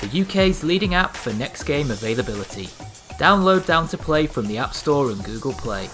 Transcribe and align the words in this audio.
the 0.00 0.22
UK's 0.22 0.64
leading 0.64 0.94
app 0.94 1.16
for 1.16 1.32
next 1.34 1.64
game 1.64 1.90
availability. 1.90 2.66
Download 3.18 3.66
Down 3.66 3.88
to 3.88 3.98
Play 3.98 4.26
from 4.26 4.46
the 4.46 4.58
App 4.58 4.74
Store 4.74 5.10
and 5.10 5.22
Google 5.24 5.52
Play. 5.52 5.88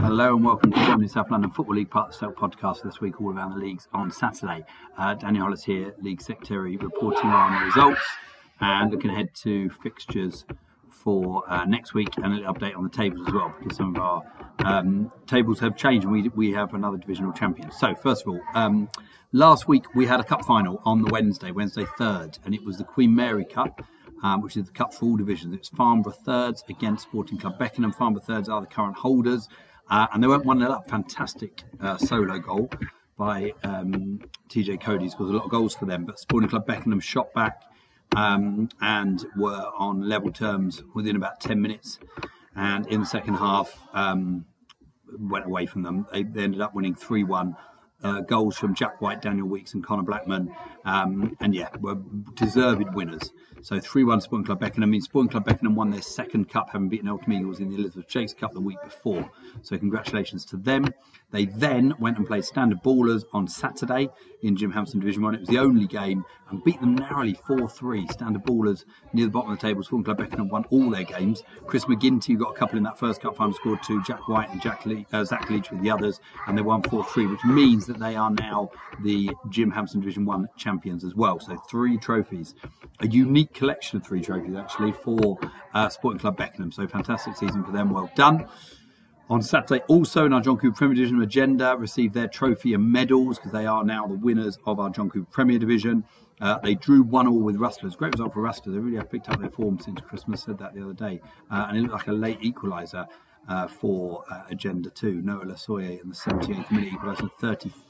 Hello 0.00 0.34
and 0.34 0.44
welcome 0.44 0.72
to 0.72 0.84
Bromley 0.86 1.08
South 1.08 1.30
London 1.30 1.50
Football 1.50 1.76
League 1.76 1.90
part 1.90 2.12
of 2.12 2.18
the 2.18 2.26
Selk 2.26 2.34
podcast 2.34 2.82
this 2.82 3.00
week, 3.00 3.20
all 3.20 3.32
around 3.32 3.52
the 3.52 3.64
leagues 3.64 3.86
on 3.92 4.10
Saturday. 4.10 4.64
Uh, 4.98 5.14
Daniel 5.14 5.44
Hollis 5.44 5.62
here, 5.62 5.94
League 6.00 6.20
Secretary, 6.20 6.76
reporting 6.76 7.30
on 7.30 7.58
the 7.58 7.66
results 7.66 8.00
and 8.60 8.90
looking 8.90 9.10
ahead 9.10 9.28
to 9.42 9.70
fixtures 9.82 10.44
for 11.02 11.42
uh, 11.50 11.64
next 11.64 11.94
week 11.94 12.08
and 12.18 12.26
an 12.26 12.42
update 12.42 12.76
on 12.76 12.84
the 12.84 12.90
tables 12.90 13.26
as 13.26 13.32
well 13.32 13.54
because 13.58 13.76
some 13.76 13.96
of 13.96 14.02
our 14.02 14.22
um, 14.64 15.10
tables 15.26 15.58
have 15.58 15.76
changed 15.76 16.04
and 16.04 16.12
we, 16.12 16.28
we 16.30 16.52
have 16.52 16.74
another 16.74 16.98
divisional 16.98 17.32
champion. 17.32 17.70
So, 17.72 17.94
first 17.94 18.26
of 18.26 18.28
all, 18.28 18.40
um, 18.54 18.88
last 19.32 19.66
week 19.66 19.94
we 19.94 20.06
had 20.06 20.20
a 20.20 20.24
cup 20.24 20.44
final 20.44 20.80
on 20.84 21.02
the 21.02 21.10
Wednesday, 21.10 21.50
Wednesday 21.50 21.84
3rd, 21.98 22.38
and 22.44 22.54
it 22.54 22.64
was 22.64 22.76
the 22.78 22.84
Queen 22.84 23.14
Mary 23.14 23.44
Cup. 23.44 23.82
Um, 24.22 24.42
which 24.42 24.58
is 24.58 24.66
the 24.66 24.72
cup 24.72 24.92
for 24.92 25.06
all 25.06 25.16
divisions. 25.16 25.54
It's 25.54 25.70
Farnborough 25.70 26.12
Thirds 26.12 26.62
against 26.68 27.04
Sporting 27.04 27.38
Club 27.38 27.58
Beckenham. 27.58 27.90
Farnborough 27.90 28.22
Thirds 28.22 28.50
are 28.50 28.60
the 28.60 28.66
current 28.66 28.94
holders, 28.94 29.48
uh, 29.88 30.08
and 30.12 30.22
they 30.22 30.26
went 30.26 30.44
1 30.44 30.58
0 30.58 30.70
up. 30.70 30.90
Fantastic 30.90 31.62
uh, 31.80 31.96
solo 31.96 32.38
goal 32.38 32.68
by 33.16 33.54
um, 33.64 34.20
TJ 34.50 34.82
Cody. 34.82 35.08
Scores 35.08 35.30
a 35.30 35.32
lot 35.32 35.46
of 35.46 35.50
goals 35.50 35.74
for 35.74 35.86
them, 35.86 36.04
but 36.04 36.18
Sporting 36.18 36.50
Club 36.50 36.66
Beckenham 36.66 37.00
shot 37.00 37.32
back 37.32 37.62
um, 38.16 38.68
and 38.80 39.24
were 39.36 39.70
on 39.76 40.08
level 40.08 40.32
terms 40.32 40.82
within 40.94 41.16
about 41.16 41.40
10 41.40 41.60
minutes. 41.60 41.98
And 42.56 42.86
in 42.86 43.00
the 43.00 43.06
second 43.06 43.34
half, 43.34 43.78
um, 43.92 44.46
went 45.18 45.46
away 45.46 45.66
from 45.66 45.82
them. 45.82 46.06
They, 46.12 46.22
they 46.22 46.42
ended 46.42 46.60
up 46.60 46.74
winning 46.74 46.94
3 46.94 47.24
1. 47.24 47.56
Uh, 48.02 48.20
goals 48.22 48.56
from 48.56 48.74
Jack 48.74 49.02
White, 49.02 49.20
Daniel 49.20 49.46
Weeks, 49.46 49.74
and 49.74 49.84
Connor 49.84 50.02
Blackman. 50.02 50.54
Um, 50.86 51.36
and 51.38 51.54
yeah, 51.54 51.68
were 51.80 51.98
deserved 52.34 52.94
winners. 52.94 53.30
So 53.62 53.78
3 53.78 54.04
1 54.04 54.20
Sporting 54.22 54.46
Club 54.46 54.60
Beckenham. 54.60 54.88
I 54.88 54.90
mean, 54.90 55.00
Sporting 55.00 55.30
Club 55.30 55.44
Beckenham 55.44 55.74
won 55.74 55.90
their 55.90 56.02
second 56.02 56.48
cup, 56.48 56.70
having 56.70 56.88
beaten 56.88 57.08
Eltham 57.08 57.32
Eagles 57.32 57.60
in 57.60 57.70
the 57.70 57.76
Elizabeth 57.76 58.08
Chase 58.08 58.32
Cup 58.32 58.52
the 58.52 58.60
week 58.60 58.78
before. 58.82 59.30
So 59.62 59.76
congratulations 59.76 60.44
to 60.46 60.56
them. 60.56 60.86
They 61.30 61.44
then 61.44 61.94
went 62.00 62.18
and 62.18 62.26
played 62.26 62.44
Standard 62.44 62.82
Ballers 62.82 63.24
on 63.32 63.46
Saturday 63.46 64.08
in 64.42 64.56
Jim 64.56 64.72
Hampson 64.72 64.98
Division 64.98 65.22
1. 65.22 65.34
It 65.34 65.40
was 65.40 65.48
the 65.48 65.58
only 65.58 65.86
game 65.86 66.24
and 66.50 66.64
beat 66.64 66.80
them 66.80 66.96
narrowly 66.96 67.34
4 67.34 67.68
3. 67.68 68.08
Standard 68.08 68.44
Ballers 68.44 68.84
near 69.12 69.26
the 69.26 69.30
bottom 69.30 69.52
of 69.52 69.58
the 69.58 69.66
table. 69.66 69.82
Sporting 69.82 70.04
Club 70.04 70.18
Beckenham 70.18 70.48
won 70.48 70.64
all 70.70 70.90
their 70.90 71.04
games. 71.04 71.42
Chris 71.66 71.84
McGinty 71.84 72.38
got 72.38 72.50
a 72.50 72.58
couple 72.58 72.78
in 72.78 72.84
that 72.84 72.98
first 72.98 73.20
cup 73.20 73.36
final, 73.36 73.54
scored 73.54 73.82
two. 73.82 74.02
Jack 74.02 74.28
White 74.28 74.50
and 74.50 74.60
Jack 74.60 74.86
Le- 74.86 75.04
uh, 75.12 75.24
Zach 75.24 75.48
Leach 75.50 75.70
with 75.70 75.82
the 75.82 75.90
others, 75.90 76.20
and 76.46 76.56
they 76.56 76.62
won 76.62 76.82
4 76.82 77.04
3, 77.04 77.26
which 77.26 77.44
means 77.44 77.86
that 77.86 77.98
they 77.98 78.16
are 78.16 78.30
now 78.30 78.70
the 79.02 79.30
Jim 79.50 79.70
Hampson 79.70 80.00
Division 80.00 80.24
1 80.24 80.48
champions 80.56 81.04
as 81.04 81.14
well. 81.14 81.38
So 81.38 81.56
three 81.68 81.96
trophies. 81.98 82.54
A 83.00 83.06
unique 83.06 83.49
collection 83.54 83.98
of 83.98 84.06
three 84.06 84.20
trophies, 84.20 84.56
actually, 84.56 84.92
for 84.92 85.38
uh, 85.74 85.88
Sporting 85.88 86.20
Club 86.20 86.36
Beckenham. 86.36 86.72
So 86.72 86.86
fantastic 86.86 87.36
season 87.36 87.64
for 87.64 87.72
them. 87.72 87.90
Well 87.90 88.10
done. 88.14 88.46
On 89.28 89.40
Saturday, 89.40 89.84
also 89.86 90.26
in 90.26 90.32
our 90.32 90.40
John 90.40 90.56
Cooper 90.56 90.76
Premier 90.76 90.96
Division, 90.96 91.22
Agenda 91.22 91.76
received 91.76 92.14
their 92.14 92.26
trophy 92.26 92.74
and 92.74 92.90
medals 92.90 93.38
because 93.38 93.52
they 93.52 93.64
are 93.64 93.84
now 93.84 94.04
the 94.06 94.16
winners 94.16 94.58
of 94.66 94.80
our 94.80 94.90
John 94.90 95.08
Cooper 95.08 95.30
Premier 95.30 95.58
Division. 95.58 96.04
Uh, 96.40 96.58
they 96.58 96.74
drew 96.74 97.02
one 97.02 97.28
all 97.28 97.38
with 97.38 97.56
Rustlers. 97.56 97.94
Great 97.94 98.12
result 98.12 98.32
for 98.32 98.40
Rustlers. 98.40 98.74
They 98.74 98.80
really 98.80 98.96
have 98.96 99.08
picked 99.10 99.28
up 99.28 99.40
their 99.40 99.50
form 99.50 99.78
since 99.78 100.00
Christmas. 100.00 100.42
Said 100.42 100.58
that 100.58 100.74
the 100.74 100.82
other 100.82 100.94
day, 100.94 101.20
uh, 101.50 101.66
and 101.68 101.78
it 101.78 101.82
looked 101.82 101.94
like 101.94 102.08
a 102.08 102.12
late 102.12 102.40
equaliser 102.40 103.06
uh, 103.48 103.68
for 103.68 104.24
uh, 104.30 104.42
Agenda 104.50 104.90
2. 104.90 105.22
Noah 105.22 105.44
Lasoye 105.44 106.02
in 106.02 106.08
the 106.08 106.14
78th 106.14 106.70
minute 106.72 106.92
equaliser, 106.92 107.30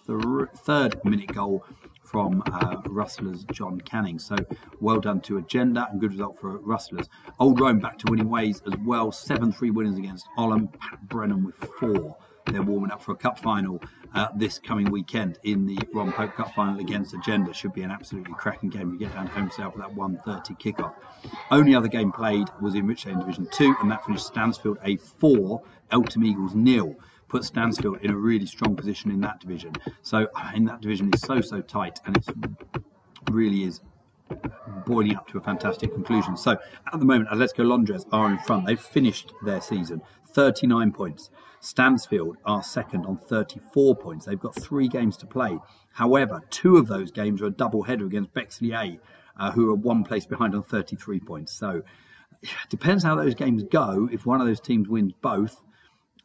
33rd 0.07 1.05
minute 1.05 1.33
goal 1.33 1.65
from 2.03 2.43
uh, 2.53 2.77
Rustlers 2.87 3.45
John 3.53 3.81
Canning. 3.81 4.19
So 4.19 4.37
well 4.81 5.01
done 5.01 5.21
to 5.23 5.39
Agenda 5.39 5.89
and 5.91 6.01
good 6.01 6.13
result 6.13 6.39
for 6.41 6.59
Rustlers. 6.59 7.09
Old 7.39 7.61
Roan 7.61 7.79
back 7.79 7.99
to 7.99 8.11
winning 8.11 8.29
ways 8.29 8.63
as 8.67 8.77
well. 8.79 9.13
7 9.13 9.53
3 9.53 9.71
winners 9.71 9.99
against 9.99 10.27
Olam. 10.39 10.73
Pat 10.79 11.01
Brennan 11.09 11.45
with 11.45 11.57
four. 11.57 12.17
They're 12.47 12.63
warming 12.63 12.91
up 12.91 13.03
for 13.03 13.13
a 13.13 13.17
cup 13.17 13.39
final 13.39 13.81
uh, 14.15 14.29
this 14.35 14.59
coming 14.59 14.91
weekend 14.91 15.39
in 15.45 15.67
the 15.67 15.79
Ron 15.95 16.13
Pope 16.13 16.35
Cup 16.35 16.55
final 16.55 16.81
against 16.81 17.15
Agenda. 17.15 17.55
Should 17.55 17.75
be 17.75 17.83
an 17.83 17.91
absolutely 17.91 18.35
cracking 18.35 18.71
game. 18.71 18.93
You 18.93 18.99
get 18.99 19.15
down 19.15 19.27
to 19.27 19.33
home 19.33 19.51
south 19.51 19.75
for 19.75 19.79
that 19.81 19.95
1.30 19.95 20.59
kickoff. 20.61 20.95
Only 21.51 21.75
other 21.75 21.89
game 21.89 22.11
played 22.11 22.49
was 22.61 22.75
in 22.75 22.87
Richland 22.87 23.21
Division 23.21 23.47
2, 23.53 23.77
and 23.81 23.91
that 23.91 24.05
finished 24.05 24.33
Stansfeld 24.33 24.79
a 24.85 24.97
4, 24.97 25.63
Eltham 25.93 26.25
Eagles 26.25 26.55
nil 26.55 26.97
put 27.31 27.43
Stansfeld 27.43 28.03
in 28.03 28.11
a 28.11 28.17
really 28.17 28.47
strong 28.47 28.77
position 28.77 29.11
in 29.11 29.21
that 29.21 29.41
division. 29.41 29.73
So 30.03 30.29
in 30.55 30.65
that 30.67 30.81
division 30.81 31.11
is 31.15 31.21
so 31.21 31.41
so 31.41 31.61
tight, 31.63 32.01
and 32.05 32.17
it 32.17 32.27
really 33.31 33.65
is 33.65 33.81
boiling 34.87 35.17
up 35.17 35.29
to 35.29 35.39
a 35.39 35.41
fantastic 35.41 35.93
conclusion. 35.93 36.37
So 36.37 36.53
at 36.93 36.99
the 36.99 37.05
moment, 37.05 37.31
Atletico 37.31 37.67
Londres 37.67 38.05
are 38.13 38.31
in 38.31 38.39
front. 38.39 38.67
They've 38.67 38.81
finished 38.81 39.33
their 39.45 39.61
season 39.61 40.03
39 40.33 40.93
points. 40.93 41.31
Stansfeld 41.61 42.37
are 42.45 42.63
second 42.63 43.05
on 43.07 43.17
34 43.17 43.97
points. 43.97 44.27
They've 44.27 44.39
got 44.39 44.55
three 44.55 44.89
games 44.89 45.17
to 45.19 45.27
play. 45.27 45.59
However, 45.93 46.43
two 46.51 46.77
of 46.77 46.87
those 46.87 47.11
games 47.11 47.43
are 47.43 47.47
a 47.47 47.51
double 47.51 47.83
header 47.83 48.07
against 48.07 48.33
Bexley 48.33 48.73
A, 48.73 48.99
uh, 49.39 49.53
who 49.53 49.71
are 49.71 49.75
one 49.75 50.05
place 50.05 50.27
behind 50.27 50.55
on 50.55 50.63
33 50.63 51.21
points. 51.21 51.53
So 51.53 51.83
it 52.43 52.51
depends 52.71 53.05
how 53.05 53.17
those 53.17 53.35
games 53.35 53.65
go. 53.65 54.09
If 54.11 54.27
one 54.27 54.41
of 54.41 54.47
those 54.47 54.61
teams 54.61 54.89
wins 54.89 55.13
both, 55.21 55.63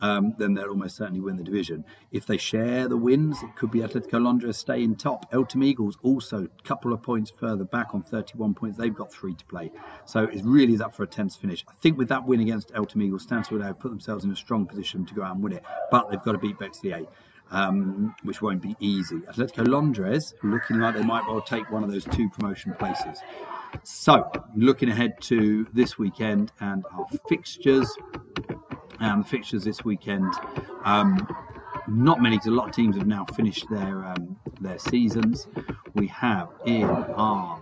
um, 0.05 0.35
then 0.37 0.53
they'll 0.53 0.69
almost 0.69 0.97
certainly 0.97 1.19
win 1.19 1.35
the 1.35 1.43
division. 1.43 1.83
If 2.11 2.27
they 2.27 2.37
share 2.37 2.87
the 2.87 2.97
wins, 2.97 3.41
it 3.41 3.55
could 3.55 3.71
be 3.71 3.79
Atletico 3.79 4.23
Londres 4.23 4.57
staying 4.57 4.97
top. 4.97 5.25
Eltham 5.33 5.63
Eagles 5.63 5.97
also 6.03 6.43
a 6.43 6.63
couple 6.63 6.93
of 6.93 7.01
points 7.01 7.31
further 7.31 7.63
back 7.63 7.95
on 7.95 8.03
31 8.03 8.53
points. 8.53 8.77
They've 8.77 8.93
got 8.93 9.11
three 9.11 9.33
to 9.33 9.45
play. 9.45 9.71
So 10.05 10.23
it 10.25 10.41
really 10.43 10.73
is 10.73 10.81
up 10.81 10.95
for 10.95 11.03
a 11.03 11.07
tense 11.07 11.35
finish. 11.35 11.65
I 11.67 11.73
think 11.81 11.97
with 11.97 12.09
that 12.09 12.25
win 12.25 12.39
against 12.39 12.71
Eltham 12.75 13.01
Eagles, 13.01 13.25
Stansfeld 13.25 13.63
have 13.63 13.79
put 13.79 13.89
themselves 13.89 14.25
in 14.25 14.31
a 14.31 14.35
strong 14.35 14.67
position 14.67 15.05
to 15.07 15.13
go 15.15 15.23
out 15.23 15.33
and 15.33 15.43
win 15.43 15.53
it. 15.53 15.63
But 15.89 16.11
they've 16.11 16.21
got 16.21 16.33
to 16.33 16.37
beat 16.37 16.59
Bexley. 16.59 17.07
Um, 17.51 18.15
which 18.23 18.41
won't 18.41 18.59
be 18.59 18.75
easy. 18.79 19.17
Atletico 19.17 19.67
Londres 19.67 20.33
looking 20.41 20.79
like 20.79 20.95
they 20.95 21.03
might 21.03 21.27
well 21.27 21.41
take 21.41 21.69
one 21.71 21.83
of 21.83 21.91
those 21.91 22.03
two 22.05 22.27
promotion 22.27 22.73
places. 22.73 23.19
So, 23.83 24.31
looking 24.55 24.89
ahead 24.89 25.21
to 25.23 25.67
this 25.71 25.99
weekend 25.99 26.51
and 26.59 26.83
our 26.91 27.05
fixtures 27.29 27.87
and 28.99 29.23
the 29.23 29.27
fixtures 29.27 29.63
this 29.63 29.83
weekend. 29.83 30.33
Um, 30.83 31.27
not 31.87 32.21
many, 32.21 32.37
because 32.37 32.47
a 32.47 32.51
lot 32.51 32.69
of 32.69 32.75
teams 32.75 32.95
have 32.97 33.07
now 33.07 33.25
finished 33.25 33.69
their 33.69 34.05
um, 34.05 34.37
their 34.59 34.79
seasons. 34.79 35.47
We 35.93 36.07
have 36.07 36.49
in 36.65 36.85
our 36.85 37.61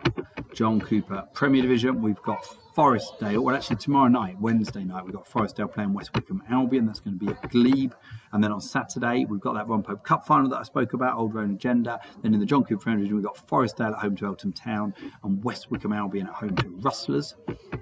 John 0.54 0.80
Cooper 0.80 1.28
Premier 1.34 1.62
Division, 1.62 2.02
we've 2.02 2.22
got 2.22 2.46
Forestdale. 2.76 3.40
Well, 3.40 3.56
actually, 3.56 3.76
tomorrow 3.78 4.08
night, 4.08 4.40
Wednesday 4.40 4.84
night, 4.84 5.04
we've 5.04 5.14
got 5.14 5.30
Forestdale 5.30 5.72
playing 5.72 5.94
West 5.94 6.12
Wickham 6.16 6.42
Albion. 6.50 6.86
That's 6.86 7.00
going 7.00 7.20
to 7.20 7.26
be 7.26 7.32
at 7.32 7.50
Glebe. 7.52 7.94
And 8.32 8.44
then 8.44 8.52
on 8.52 8.62
Saturday, 8.62 9.26
we've 9.26 9.40
got 9.40 9.54
that 9.54 9.68
Ron 9.68 9.84
Pope 9.84 10.04
Cup 10.04 10.26
final 10.26 10.50
that 10.50 10.58
I 10.58 10.64
spoke 10.64 10.94
about, 10.94 11.18
Old 11.18 11.34
Roan 11.34 11.52
Agenda. 11.52 12.00
Then 12.22 12.34
in 12.34 12.40
the 12.40 12.46
John 12.46 12.64
Cooper 12.64 12.82
Premier 12.82 13.00
Division, 13.00 13.18
we've 13.18 13.26
got 13.26 13.48
Forestdale 13.48 13.94
at 13.94 14.00
home 14.00 14.16
to 14.18 14.26
Eltham 14.26 14.54
Town 14.54 14.94
and 15.24 15.44
West 15.44 15.70
Wickham 15.70 15.94
Albion 15.94 16.28
at 16.28 16.34
home 16.34 16.56
to 16.56 16.70
Rustlers. 16.82 17.36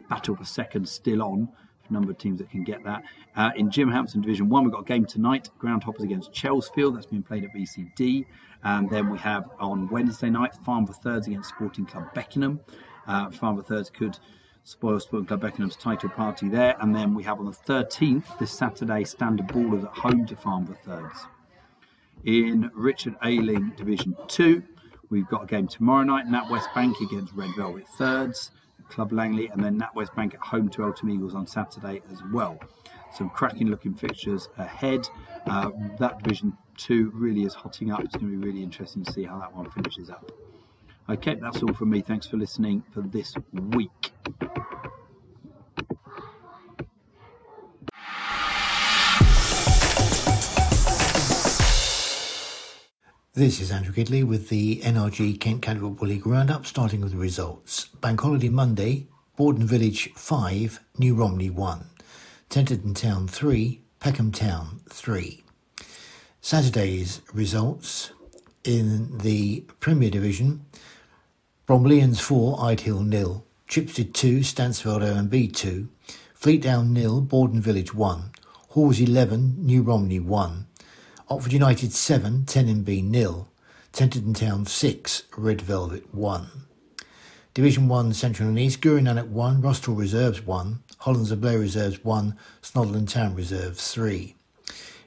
Battle 0.09 0.35
for 0.35 0.45
second 0.45 0.87
still 0.87 1.21
on 1.21 1.49
number 1.91 2.11
of 2.11 2.17
teams 2.17 2.39
that 2.39 2.49
can 2.49 2.63
get 2.63 2.83
that. 2.83 3.03
Uh, 3.35 3.51
in 3.55 3.69
Jim 3.69 3.89
Hampson 3.89 4.21
Division 4.21 4.49
1, 4.49 4.63
we've 4.63 4.73
got 4.73 4.81
a 4.81 4.85
game 4.85 5.05
tonight, 5.05 5.49
Groundhoppers 5.59 6.01
against 6.01 6.31
Chelsfield. 6.31 6.95
That's 6.95 7.05
being 7.05 7.23
played 7.23 7.43
at 7.43 7.53
BCD. 7.53 8.25
And 8.63 8.89
then 8.89 9.09
we 9.09 9.17
have 9.19 9.49
on 9.59 9.89
Wednesday 9.89 10.29
night, 10.29 10.53
Farnborough 10.65 10.95
Thirds 10.95 11.27
against 11.27 11.49
Sporting 11.49 11.85
Club 11.85 12.13
Beckenham. 12.13 12.59
Uh, 13.07 13.29
for 13.29 13.61
Thirds 13.63 13.89
could 13.89 14.17
spoil 14.63 14.99
Sporting 14.99 15.27
Club 15.27 15.41
Beckenham's 15.41 15.75
title 15.75 16.09
party 16.09 16.47
there. 16.47 16.75
And 16.79 16.95
then 16.95 17.13
we 17.13 17.23
have 17.23 17.39
on 17.39 17.45
the 17.45 17.51
13th, 17.51 18.37
this 18.39 18.51
Saturday, 18.51 19.03
Standard 19.03 19.47
Ballers 19.47 19.83
at 19.83 19.97
home 19.97 20.25
to 20.27 20.35
Farnborough 20.35 20.77
Thirds. 20.85 21.25
In 22.23 22.69
Richard 22.75 23.15
Ailing 23.23 23.73
Division 23.75 24.15
2, 24.27 24.61
we've 25.09 25.27
got 25.27 25.43
a 25.43 25.47
game 25.47 25.67
tomorrow 25.67 26.03
night, 26.03 26.27
Nat 26.27 26.49
West 26.51 26.69
Bank 26.75 26.95
against 27.01 27.33
Red 27.33 27.49
Velvet 27.55 27.87
Thirds. 27.97 28.51
Club 28.91 29.11
Langley, 29.13 29.47
and 29.47 29.63
then 29.63 29.79
NatWest 29.79 30.13
Bank 30.15 30.33
at 30.35 30.41
home 30.41 30.69
to 30.69 30.83
Eltham 30.83 31.09
Eagles 31.09 31.33
on 31.33 31.47
Saturday 31.47 32.01
as 32.11 32.19
well. 32.31 32.59
some 33.13 33.29
cracking 33.29 33.67
looking 33.67 33.93
fixtures 33.93 34.47
ahead. 34.57 35.07
Uh, 35.45 35.71
that 35.99 36.21
Division 36.23 36.57
2 36.77 37.11
really 37.13 37.43
is 37.43 37.53
hotting 37.53 37.91
up. 37.91 37.99
It's 38.01 38.15
going 38.15 38.31
to 38.31 38.37
be 38.37 38.47
really 38.47 38.63
interesting 38.63 39.03
to 39.03 39.11
see 39.11 39.23
how 39.23 39.39
that 39.39 39.53
one 39.55 39.69
finishes 39.71 40.09
up. 40.09 40.31
Okay, 41.09 41.35
that's 41.35 41.61
all 41.61 41.73
from 41.73 41.89
me. 41.89 42.01
Thanks 42.01 42.27
for 42.27 42.37
listening 42.37 42.83
for 42.93 43.01
this 43.01 43.33
week. 43.51 44.13
This 53.33 53.61
is 53.61 53.71
Andrew 53.71 53.93
Gidley 53.93 54.25
with 54.25 54.49
the 54.49 54.81
NRG 54.81 55.39
Kent 55.39 55.61
County 55.61 55.79
Football 55.79 56.09
League 56.09 56.27
roundup, 56.27 56.65
starting 56.65 56.99
with 56.99 57.13
the 57.13 57.17
results. 57.17 57.85
Bank 58.01 58.19
Holiday 58.19 58.49
Monday, 58.49 59.07
Borden 59.37 59.65
Village 59.65 60.11
5, 60.15 60.81
New 60.97 61.15
Romney 61.15 61.49
1, 61.49 61.85
Tenterden 62.49 62.93
Town 62.93 63.29
3, 63.29 63.79
Peckham 64.01 64.33
Town 64.33 64.81
3. 64.89 65.45
Saturday's 66.41 67.21
results 67.33 68.11
in 68.65 69.17
the 69.19 69.61
Premier 69.79 70.09
Division, 70.09 70.65
Bromleyans 71.69 72.19
4, 72.19 72.57
Idehill 72.57 73.07
nil, 73.07 73.45
Chipstead 73.69 74.11
2, 74.11 74.39
Stansfeld 74.39 75.03
OMB 75.03 75.55
2, 75.55 75.87
Fleetdown 76.37 76.89
nil, 76.89 77.21
Borden 77.21 77.61
Village 77.61 77.93
1, 77.93 78.31
Halls 78.71 78.99
11, 78.99 79.65
New 79.65 79.83
Romney 79.83 80.19
1, 80.19 80.67
Otford 81.31 81.53
United 81.53 81.93
7, 81.93 82.43
Tenenby 82.43 83.01
nil. 83.01 83.47
Tenterden 83.93 84.35
Town 84.35 84.65
6, 84.65 85.23
Red 85.37 85.61
Velvet 85.61 86.13
1. 86.13 86.49
Division 87.53 87.87
1 87.87 88.13
Central 88.13 88.49
and 88.49 88.59
East, 88.59 88.81
Guru 88.81 88.99
Nanak 88.99 89.29
1, 89.29 89.61
Rusthall 89.61 89.97
Reserves 89.97 90.41
1, 90.41 90.83
Hollands 90.97 91.31
and 91.31 91.39
Blair 91.39 91.57
Reserves 91.57 92.03
1, 92.03 92.37
Snodland 92.61 93.09
Town 93.09 93.33
Reserves 93.33 93.93
3. 93.93 94.35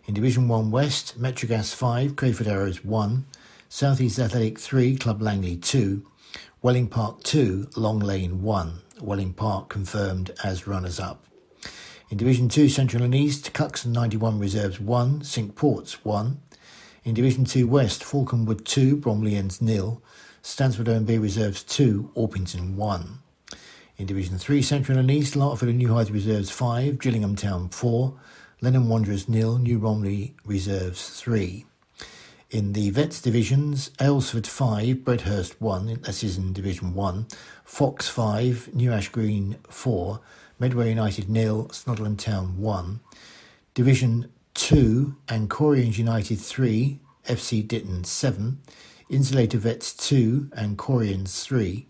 In 0.06 0.15
Division 0.15 0.49
1 0.49 0.71
West, 0.71 1.21
Metrogas 1.21 1.75
5, 1.75 2.17
Crayford 2.17 2.49
Arrows 2.49 2.82
1, 2.82 3.27
South 3.69 4.00
East 4.00 4.19
Athletic 4.19 4.59
3, 4.59 4.97
Club 4.97 5.20
Langley 5.20 5.59
2, 5.59 6.06
Welling 6.62 6.88
Park 6.88 7.23
2, 7.25 7.69
Long 7.77 7.99
Lane 7.99 8.41
1. 8.43 8.81
Welling 9.03 9.35
Park 9.35 9.69
confirmed 9.69 10.31
as 10.43 10.67
runners 10.67 10.99
up. 10.99 11.27
In 12.11 12.19
Division 12.19 12.51
2 12.51 12.69
Central 12.69 13.03
and 13.03 13.15
East, 13.15 13.55
Cuxton 13.55 13.91
91 13.91 14.39
Reserves 14.39 14.79
1, 14.79 15.25
Cinque 15.25 15.55
Ports 15.55 16.05
1. 16.05 16.39
In 17.03 17.15
Division 17.15 17.47
2 17.47 17.67
West, 17.67 18.03
Falconwood 18.03 18.67
2, 18.67 18.99
Bromleyans 18.99 19.62
nil, 19.62 20.03
Stansfeld 20.43 20.85
OMB 20.85 21.21
Reserves 21.21 21.62
2, 21.62 22.11
Orpington 22.15 22.75
1. 22.75 23.19
In 23.97 24.06
Division 24.06 24.37
3 24.37 24.61
Central 24.61 24.99
and 24.99 25.11
East, 25.11 25.33
Larkfield 25.33 25.71
and 25.71 25.79
New 25.79 25.95
Hythe 25.95 26.11
Reserves 26.11 26.51
5, 26.51 26.99
Gillingham 26.99 27.37
Town 27.37 27.71
4, 27.71 28.15
Lenham 28.61 28.89
Wanderers 28.89 29.27
nil, 29.27 29.56
New 29.56 29.79
Romney 29.79 30.35
Reserves 30.45 31.09
3. 31.09 31.65
In 32.51 32.75
the 32.75 32.91
Vets 32.91 33.23
divisions, 33.23 33.89
Aylesford 33.99 34.47
5, 34.47 34.99
Bredhurst 34.99 35.55
1, 35.59 36.01
this 36.03 36.23
is 36.23 36.37
in 36.37 36.53
Division 36.53 36.93
1, 36.93 37.27
Fox 37.65 38.09
5, 38.09 38.75
New 38.75 38.93
Ash 38.93 39.09
Green 39.09 39.56
4, 39.71 40.21
Medway 40.65 40.89
United 40.89 41.29
nil, 41.29 41.67
Snodland 41.67 42.17
Town 42.17 42.57
1. 42.57 43.01
Division 43.75 44.31
2, 44.55 45.15
Ancorians 45.29 45.99
United 45.99 46.41
3, 46.41 46.99
FC 47.29 47.69
Ditton 47.69 48.03
7. 48.03 48.63
Insulator 49.11 49.59
Vets 49.59 49.93
2, 49.93 50.53
Ancorians 50.57 51.43
3. 51.43 51.87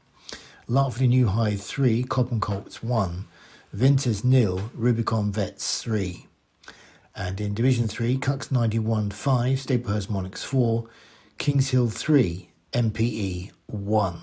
Larkfield 0.68 1.08
New 1.08 1.28
Hythe 1.28 1.60
3, 1.60 2.02
Cobham 2.02 2.40
Colts 2.40 2.82
1. 2.82 3.26
Vinters 3.72 4.24
nil, 4.24 4.72
Rubicon 4.74 5.30
Vets 5.30 5.80
3. 5.80 6.26
And 7.14 7.40
in 7.40 7.54
Division 7.54 7.86
3, 7.86 8.18
Cux 8.18 8.50
91 8.50 9.12
5, 9.12 9.56
Staplehurst 9.56 10.10
Monarchs 10.10 10.42
4, 10.42 10.84
Kings 11.38 11.70
Hill 11.70 11.90
3, 11.90 12.50
MPE 12.72 13.52
1. 13.66 14.20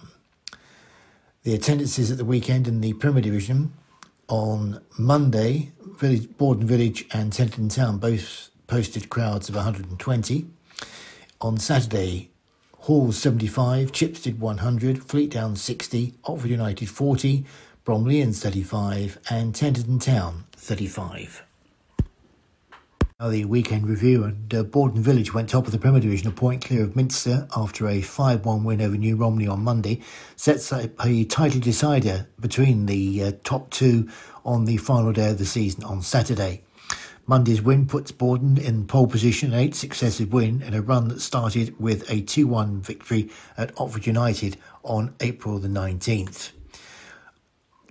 The 1.44 1.54
attendances 1.54 2.12
at 2.12 2.18
the 2.18 2.26
weekend 2.26 2.68
in 2.68 2.82
the 2.82 2.92
Premier 2.92 3.22
Division 3.22 3.72
on 4.32 4.82
Monday, 4.98 5.74
Village, 5.98 6.36
Borden 6.38 6.66
Village 6.66 7.06
and 7.14 7.34
Tenterden 7.34 7.74
Town 7.74 7.98
both 7.98 8.50
posted 8.66 9.10
crowds 9.10 9.50
of 9.50 9.56
120. 9.56 10.48
On 11.42 11.58
Saturday, 11.58 12.32
Halls 12.72 13.18
75, 13.18 13.92
Chipstead 13.92 14.40
100, 14.40 15.02
Fleetdown 15.02 15.58
60, 15.58 16.14
Otford 16.24 16.48
United 16.48 16.90
40, 16.90 17.46
Bromleyans 17.86 18.42
35, 18.42 19.20
and 19.30 19.54
Tenterden 19.54 20.02
Town 20.02 20.46
35. 20.54 21.44
Now 23.22 23.30
the 23.30 23.46
weekend 23.46 23.88
review 23.88 24.24
and 24.24 24.52
uh, 24.52 24.64
Borden 24.64 25.04
Village 25.04 25.32
went 25.32 25.48
top 25.48 25.68
of 25.68 25.72
the 25.72 25.78
Premier 25.78 26.00
Division, 26.02 26.28
a 26.28 26.32
point 26.32 26.66
clear 26.66 26.84
of 26.84 26.96
Minster 26.96 27.48
after 27.56 27.88
a 27.88 28.02
5-1 28.02 28.64
win 28.64 28.82
over 28.82 28.98
New 28.98 29.16
Romney 29.16 29.46
on 29.46 29.64
Monday. 29.64 30.02
Sets 30.36 30.72
a, 30.72 30.90
a 31.04 31.26
title 31.26 31.60
decider 31.60 32.28
between 32.40 32.88
the 32.88 33.24
uh, 33.24 33.32
top 33.44 33.70
two 33.70 34.10
on 34.44 34.66
the 34.66 34.78
final 34.78 35.12
day 35.12 35.30
of 35.30 35.38
the 35.38 35.46
season 35.46 35.84
on 35.84 36.02
Saturday. 36.02 36.64
Monday's 37.28 37.62
win 37.62 37.86
puts 37.86 38.12
Borden 38.12 38.58
in 38.58 38.88
pole 38.88 39.06
position, 39.06 39.54
an 39.54 39.60
eighth 39.60 39.76
successive 39.76 40.34
win 40.34 40.64
in 40.64 40.74
a 40.74 40.82
run 40.82 41.10
that 41.10 41.22
started 41.22 41.80
with 41.80 42.10
a 42.10 42.24
2-1 42.24 42.80
victory 42.80 43.30
at 43.56 43.76
Otford 43.76 44.08
United 44.08 44.58
on 44.82 45.14
April 45.20 45.60
the 45.60 45.68
19th. 45.68 46.54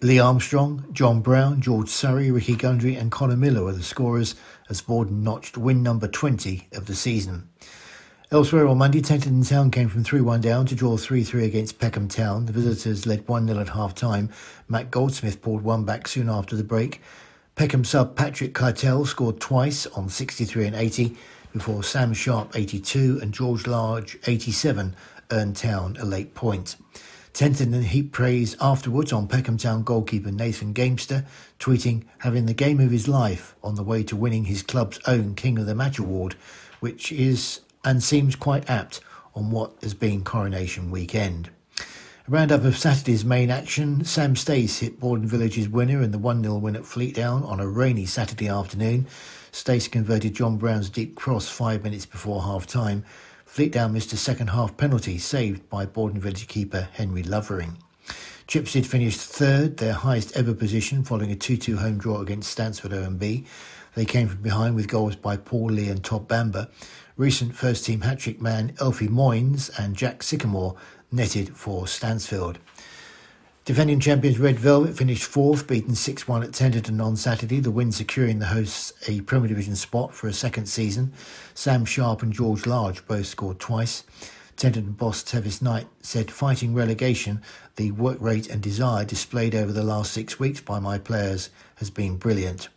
Lee 0.02 0.18
Armstrong, 0.18 0.86
John 0.92 1.20
Brown, 1.20 1.60
George 1.60 1.90
Surrey, 1.90 2.30
Ricky 2.30 2.56
Gundry, 2.56 2.96
and 2.96 3.12
Connor 3.12 3.36
Miller 3.36 3.64
were 3.64 3.74
the 3.74 3.82
scorers 3.82 4.34
as 4.70 4.80
Borden 4.80 5.22
notched 5.22 5.58
win 5.58 5.82
number 5.82 6.08
20 6.08 6.68
of 6.72 6.86
the 6.86 6.94
season. 6.94 7.50
Elsewhere 8.32 8.68
on 8.68 8.78
Monday, 8.78 9.02
Tenterden 9.02 9.46
Town 9.46 9.72
came 9.72 9.88
from 9.88 10.04
3 10.04 10.20
1 10.20 10.40
down 10.40 10.64
to 10.66 10.76
draw 10.76 10.96
3 10.96 11.24
3 11.24 11.44
against 11.44 11.80
Peckham 11.80 12.06
Town. 12.06 12.46
The 12.46 12.52
visitors 12.52 13.04
led 13.04 13.26
1 13.26 13.48
0 13.48 13.58
at 13.58 13.70
half 13.70 13.92
time. 13.94 14.30
Matt 14.68 14.92
Goldsmith 14.92 15.42
pulled 15.42 15.62
one 15.62 15.84
back 15.84 16.06
soon 16.06 16.30
after 16.30 16.54
the 16.54 16.62
break. 16.62 17.02
Peckham 17.56 17.84
sub 17.84 18.14
Patrick 18.14 18.54
Keitel 18.54 19.04
scored 19.04 19.40
twice 19.40 19.84
on 19.88 20.08
63 20.08 20.68
and 20.68 20.76
80 20.76 21.16
before 21.52 21.82
Sam 21.82 22.14
Sharp 22.14 22.52
82 22.54 23.18
and 23.20 23.34
George 23.34 23.66
Large 23.66 24.16
87 24.28 24.94
earned 25.32 25.56
Town 25.56 25.96
a 25.98 26.04
late 26.04 26.34
point. 26.34 26.76
Tenterden 27.32 27.84
heaped 27.84 28.12
praise 28.12 28.56
afterwards 28.60 29.12
on 29.12 29.28
Peckham 29.28 29.56
Town 29.56 29.82
goalkeeper 29.82 30.30
Nathan 30.30 30.74
Gamester, 30.74 31.24
tweeting 31.58 32.04
having 32.18 32.46
the 32.46 32.54
game 32.54 32.80
of 32.80 32.90
his 32.90 33.08
life 33.08 33.54
on 33.62 33.76
the 33.76 33.82
way 33.82 34.02
to 34.02 34.16
winning 34.16 34.44
his 34.44 34.62
club's 34.62 34.98
own 35.06 35.34
King 35.34 35.58
of 35.58 35.66
the 35.66 35.74
Match 35.74 35.98
award, 35.98 36.34
which 36.80 37.12
is 37.12 37.60
and 37.84 38.02
seems 38.02 38.36
quite 38.36 38.68
apt 38.68 39.00
on 39.34 39.50
what 39.50 39.72
has 39.82 39.94
been 39.94 40.22
Coronation 40.22 40.90
Weekend. 40.90 41.50
A 41.78 42.30
roundup 42.30 42.64
of 42.64 42.76
Saturday's 42.76 43.24
main 43.24 43.50
action, 43.50 44.04
Sam 44.04 44.36
Stace 44.36 44.80
hit 44.80 45.00
Borden 45.00 45.26
Village's 45.26 45.68
winner 45.68 46.02
in 46.02 46.10
the 46.10 46.18
1-0 46.18 46.60
win 46.60 46.76
at 46.76 46.82
Fleetdown 46.82 47.46
on 47.48 47.60
a 47.60 47.66
rainy 47.66 48.06
Saturday 48.06 48.48
afternoon. 48.48 49.06
Stace 49.52 49.88
converted 49.88 50.34
John 50.34 50.56
Brown's 50.56 50.90
deep 50.90 51.16
cross 51.16 51.48
five 51.48 51.82
minutes 51.82 52.06
before 52.06 52.42
half-time, 52.42 53.04
Fleetdown 53.52 53.92
missed 53.92 54.12
a 54.12 54.16
second 54.16 54.50
half 54.50 54.76
penalty 54.76 55.18
saved 55.18 55.68
by 55.68 55.84
Borden 55.84 56.20
Village 56.20 56.46
keeper 56.46 56.88
Henry 56.92 57.24
Lovering. 57.24 57.78
Chipstead 58.46 58.86
finished 58.86 59.18
third, 59.18 59.78
their 59.78 59.92
highest 59.92 60.36
ever 60.36 60.54
position, 60.54 61.02
following 61.02 61.32
a 61.32 61.34
2 61.34 61.56
2 61.56 61.76
home 61.78 61.98
draw 61.98 62.20
against 62.20 62.56
Stansfeld 62.56 62.92
OMB. 62.92 63.44
They 63.96 64.04
came 64.04 64.28
from 64.28 64.40
behind 64.40 64.76
with 64.76 64.86
goals 64.86 65.16
by 65.16 65.36
Paul 65.36 65.70
Lee 65.70 65.88
and 65.88 66.04
Todd 66.04 66.28
Bamber. 66.28 66.68
Recent 67.16 67.56
first 67.56 67.84
team 67.84 68.02
hat 68.02 68.20
trick 68.20 68.40
man 68.40 68.72
Elfie 68.78 69.08
Moynes 69.08 69.68
and 69.76 69.96
Jack 69.96 70.22
Sycamore 70.22 70.76
netted 71.10 71.56
for 71.56 71.86
Stansfeld. 71.86 72.58
Defending 73.70 74.00
champions 74.00 74.40
Red 74.40 74.58
Velvet 74.58 74.96
finished 74.96 75.22
fourth, 75.22 75.68
beaten 75.68 75.94
6 75.94 76.26
1 76.26 76.42
at 76.42 76.50
Tenterden 76.50 77.00
on 77.00 77.14
Saturday, 77.14 77.60
the 77.60 77.70
win 77.70 77.92
securing 77.92 78.40
the 78.40 78.46
hosts 78.46 78.92
a 79.06 79.20
Premier 79.20 79.46
Division 79.46 79.76
spot 79.76 80.12
for 80.12 80.26
a 80.26 80.32
second 80.32 80.66
season. 80.66 81.12
Sam 81.54 81.84
Sharp 81.84 82.20
and 82.20 82.32
George 82.32 82.66
Large 82.66 83.06
both 83.06 83.26
scored 83.26 83.60
twice. 83.60 84.02
Tenterden 84.56 84.96
boss 84.96 85.22
Tevis 85.22 85.62
Knight 85.62 85.86
said, 86.02 86.32
fighting 86.32 86.74
relegation, 86.74 87.42
the 87.76 87.92
work 87.92 88.20
rate 88.20 88.50
and 88.50 88.60
desire 88.60 89.04
displayed 89.04 89.54
over 89.54 89.70
the 89.70 89.84
last 89.84 90.12
six 90.12 90.40
weeks 90.40 90.60
by 90.60 90.80
my 90.80 90.98
players 90.98 91.48
has 91.76 91.90
been 91.90 92.16
brilliant. 92.16 92.70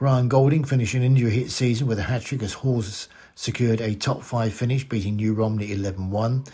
Ryan 0.00 0.28
Golding 0.28 0.64
finished 0.64 0.94
an 0.94 1.04
injury 1.04 1.30
hit 1.30 1.52
season 1.52 1.86
with 1.86 2.00
a 2.00 2.02
hat 2.02 2.22
trick 2.22 2.42
as 2.42 2.54
Halls 2.54 3.08
secured 3.36 3.80
a 3.80 3.94
top 3.94 4.24
five 4.24 4.52
finish, 4.52 4.82
beating 4.88 5.14
New 5.14 5.34
Romney 5.34 5.70
11 5.70 6.10
1 6.10 6.44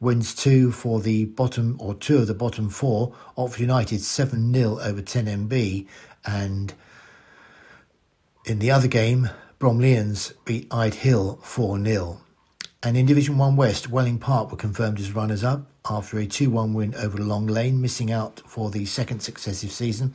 wins 0.00 0.34
two 0.34 0.72
for 0.72 1.00
the 1.00 1.24
bottom 1.24 1.76
or 1.80 1.94
two 1.94 2.18
of 2.18 2.26
the 2.26 2.34
bottom 2.34 2.68
four. 2.68 3.14
Otford 3.36 3.60
United 3.60 4.00
7 4.00 4.52
0 4.52 4.78
over 4.80 5.02
10MB. 5.02 5.86
And 6.24 6.74
in 8.44 8.58
the 8.58 8.70
other 8.70 8.88
game, 8.88 9.30
Bromleyans 9.58 10.34
beat 10.44 10.68
Idehill 10.68 11.42
4 11.42 11.82
0. 11.84 12.20
And 12.82 12.96
in 12.96 13.06
Division 13.06 13.38
1 13.38 13.56
West, 13.56 13.88
Welling 13.88 14.18
Park 14.18 14.50
were 14.50 14.56
confirmed 14.56 15.00
as 15.00 15.14
runners 15.14 15.42
up 15.42 15.66
after 15.88 16.18
a 16.18 16.26
2 16.26 16.50
1 16.50 16.74
win 16.74 16.94
over 16.94 17.18
Long 17.18 17.46
Lane, 17.46 17.80
missing 17.80 18.12
out 18.12 18.42
for 18.46 18.70
the 18.70 18.84
second 18.84 19.20
successive 19.20 19.72
season. 19.72 20.12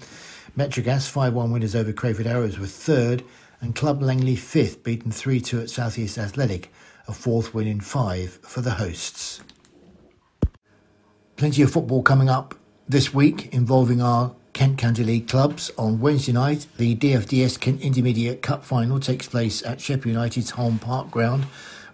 Metrogas 0.58 1.10
5 1.10 1.34
1 1.34 1.52
winners 1.52 1.76
over 1.76 1.92
Crayford 1.92 2.28
Arrows 2.28 2.60
were 2.60 2.68
third, 2.68 3.24
and 3.62 3.76
Club 3.76 4.02
Langley 4.02 4.36
fifth, 4.36 4.84
beaten 4.84 5.12
3 5.12 5.42
2 5.42 5.62
at 5.62 5.70
South 5.70 5.98
East 5.98 6.18
Athletic, 6.18 6.72
a 7.08 7.14
fourth 7.14 7.54
win 7.54 7.68
in 7.68 7.82
five 7.82 8.40
for 8.44 8.62
the 8.62 8.72
hosts. 8.72 9.42
Plenty 11.42 11.64
of 11.64 11.72
football 11.72 12.04
coming 12.04 12.30
up 12.30 12.54
this 12.88 13.16
week 13.16 13.52
involving 13.52 14.00
our 14.00 14.36
Kent 14.54 14.78
County 14.78 15.04
League 15.04 15.28
clubs. 15.28 15.72
On 15.76 16.00
Wednesday 16.00 16.34
night, 16.34 16.68
the 16.78 16.96
DFDS 16.96 17.60
Kent 17.60 17.82
Intermediate 17.82 18.44
Cup 18.44 18.64
final 18.64 19.00
takes 19.00 19.28
place 19.28 19.66
at 19.66 19.82
Sheppey 19.82 20.10
United's 20.10 20.52
Holm 20.52 20.78
Park 20.78 21.10
ground 21.10 21.48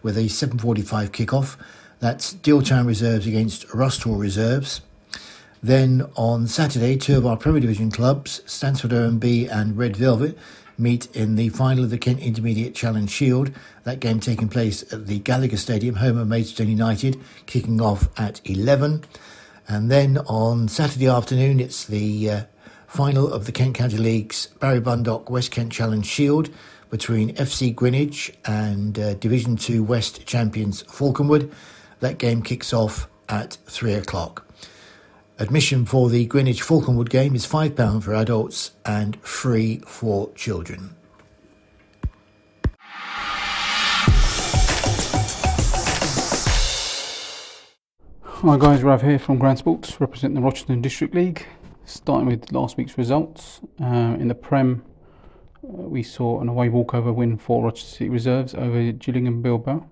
with 0.04 0.18
a 0.18 0.24
7.45 0.24 1.14
kick-off. 1.14 1.58
That's 2.00 2.34
Dealtown 2.34 2.88
Reserves 2.88 3.26
against 3.26 3.66
Rusthall 3.70 4.20
Reserves. 4.20 4.82
Then 5.64 6.06
on 6.18 6.48
Saturday, 6.48 6.98
two 6.98 7.16
of 7.18 7.26
our 7.26 7.38
Premier 7.38 7.62
Division 7.62 7.90
clubs, 7.90 8.42
Stansfeld 8.46 8.92
OMB 8.92 9.50
and 9.50 9.78
Red 9.78 9.96
Velvet, 9.96 10.38
meet 10.78 11.08
in 11.16 11.38
the 11.38 11.48
final 11.48 11.86
of 11.86 11.90
the 11.90 11.98
Kent 11.98 12.20
Intermediate 12.20 12.76
Challenge 12.76 13.10
Shield. 13.10 13.52
That 13.86 14.02
game 14.02 14.20
taking 14.20 14.50
place 14.50 14.84
at 14.92 15.08
the 15.08 15.20
Gallagher 15.20 15.56
Stadium, 15.56 15.96
home 15.96 16.18
of 16.18 16.28
Maidstone 16.28 16.68
United, 16.68 17.18
kicking 17.46 17.80
off 17.80 18.10
at 18.20 18.42
11. 18.44 19.06
And 19.68 19.92
then 19.92 20.18
on 20.20 20.70
Saturday 20.70 21.08
afternoon, 21.08 21.60
it's 21.60 21.86
the 21.86 22.30
uh, 22.30 22.42
final 22.88 23.32
of 23.32 23.46
the 23.46 23.52
Kent 23.52 23.76
County 23.76 23.98
League's 23.98 24.48
Barry 24.60 24.80
Bundock 24.80 25.30
West 25.30 25.52
Kent 25.52 25.74
Challenge 25.74 26.06
Shield 26.06 26.50
between 26.90 27.36
FC 27.36 27.76
Greenwich 27.76 28.32
and 28.46 28.98
uh, 28.98 29.14
Division 29.16 29.58
2 29.58 29.84
West 29.84 30.26
champions 30.26 30.84
Falconwood. 30.84 31.52
That 32.00 32.18
game 32.18 32.42
kicks 32.42 32.72
off 32.74 33.10
at 33.28 33.58
3 33.66 33.94
o'clock. 33.96 34.46
Admission 35.40 35.86
for 35.86 36.10
the 36.10 36.26
Greenwich 36.26 36.64
Falconwood 36.64 37.10
game 37.10 37.36
is 37.36 37.46
£5 37.46 38.04
for 38.04 38.16
adults 38.16 38.72
and 38.86 39.22
free 39.22 39.80
for 39.86 40.32
children. 40.34 40.97
Hi 48.42 48.56
guys, 48.56 48.84
Rav 48.84 49.02
here 49.02 49.18
from 49.18 49.40
Grand 49.40 49.58
Sports, 49.58 50.00
representing 50.00 50.36
the 50.36 50.42
Rochester 50.42 50.76
District 50.76 51.16
League. 51.16 51.48
Starting 51.86 52.28
with 52.28 52.52
last 52.52 52.78
week's 52.78 52.96
results. 52.96 53.62
Uh, 53.82 54.16
in 54.20 54.28
the 54.28 54.36
Prem, 54.36 54.84
uh, 55.64 55.82
we 55.90 56.04
saw 56.04 56.40
an 56.40 56.48
away 56.48 56.70
walkover 56.70 57.12
win 57.12 57.40
for 57.40 57.64
Rochester 57.64 57.90
City 57.90 58.10
Reserves 58.12 58.54
over 58.54 58.92
Gillingham 58.92 59.42
Bilbao. 59.42 59.90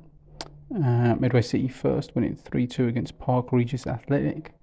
Uh, 0.71 1.15
Medway 1.15 1.41
City 1.41 1.67
first, 1.67 2.13
winning 2.13 2.35
3 2.35 2.67
2 2.67 2.87
against 2.87 3.17
Park 3.17 3.51
Regis 3.51 3.87
Athletic 3.87 4.53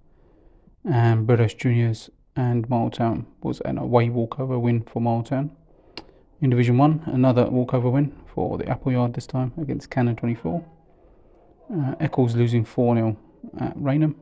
and 0.84 1.26
British 1.26 1.54
Juniors 1.54 2.08
and 2.36 2.68
Marltown 2.68 3.24
was 3.42 3.60
an 3.62 3.78
away 3.78 4.08
walkover 4.08 4.60
win 4.60 4.82
for 4.82 5.02
Marltown. 5.02 5.50
In 6.40 6.50
Division 6.50 6.78
1, 6.78 7.02
another 7.06 7.46
walkover 7.46 7.90
win 7.90 8.14
for 8.32 8.58
the 8.58 8.68
Appleyard 8.68 9.14
this 9.14 9.26
time 9.26 9.52
against 9.60 9.90
Cannon 9.90 10.14
24. 10.14 10.64
Uh, 11.74 11.94
Eccles 11.98 12.36
losing 12.36 12.64
4 12.64 12.94
0 12.94 13.16
at 13.58 13.72
Rainham. 13.76 14.16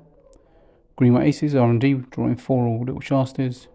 Greenway 0.97 1.29
Aces, 1.29 1.55
R&D 1.55 1.95
drawing 2.11 2.37
4 2.37 2.67
all 2.67 2.85
Little 2.85 3.01
Shasters. 3.01 3.69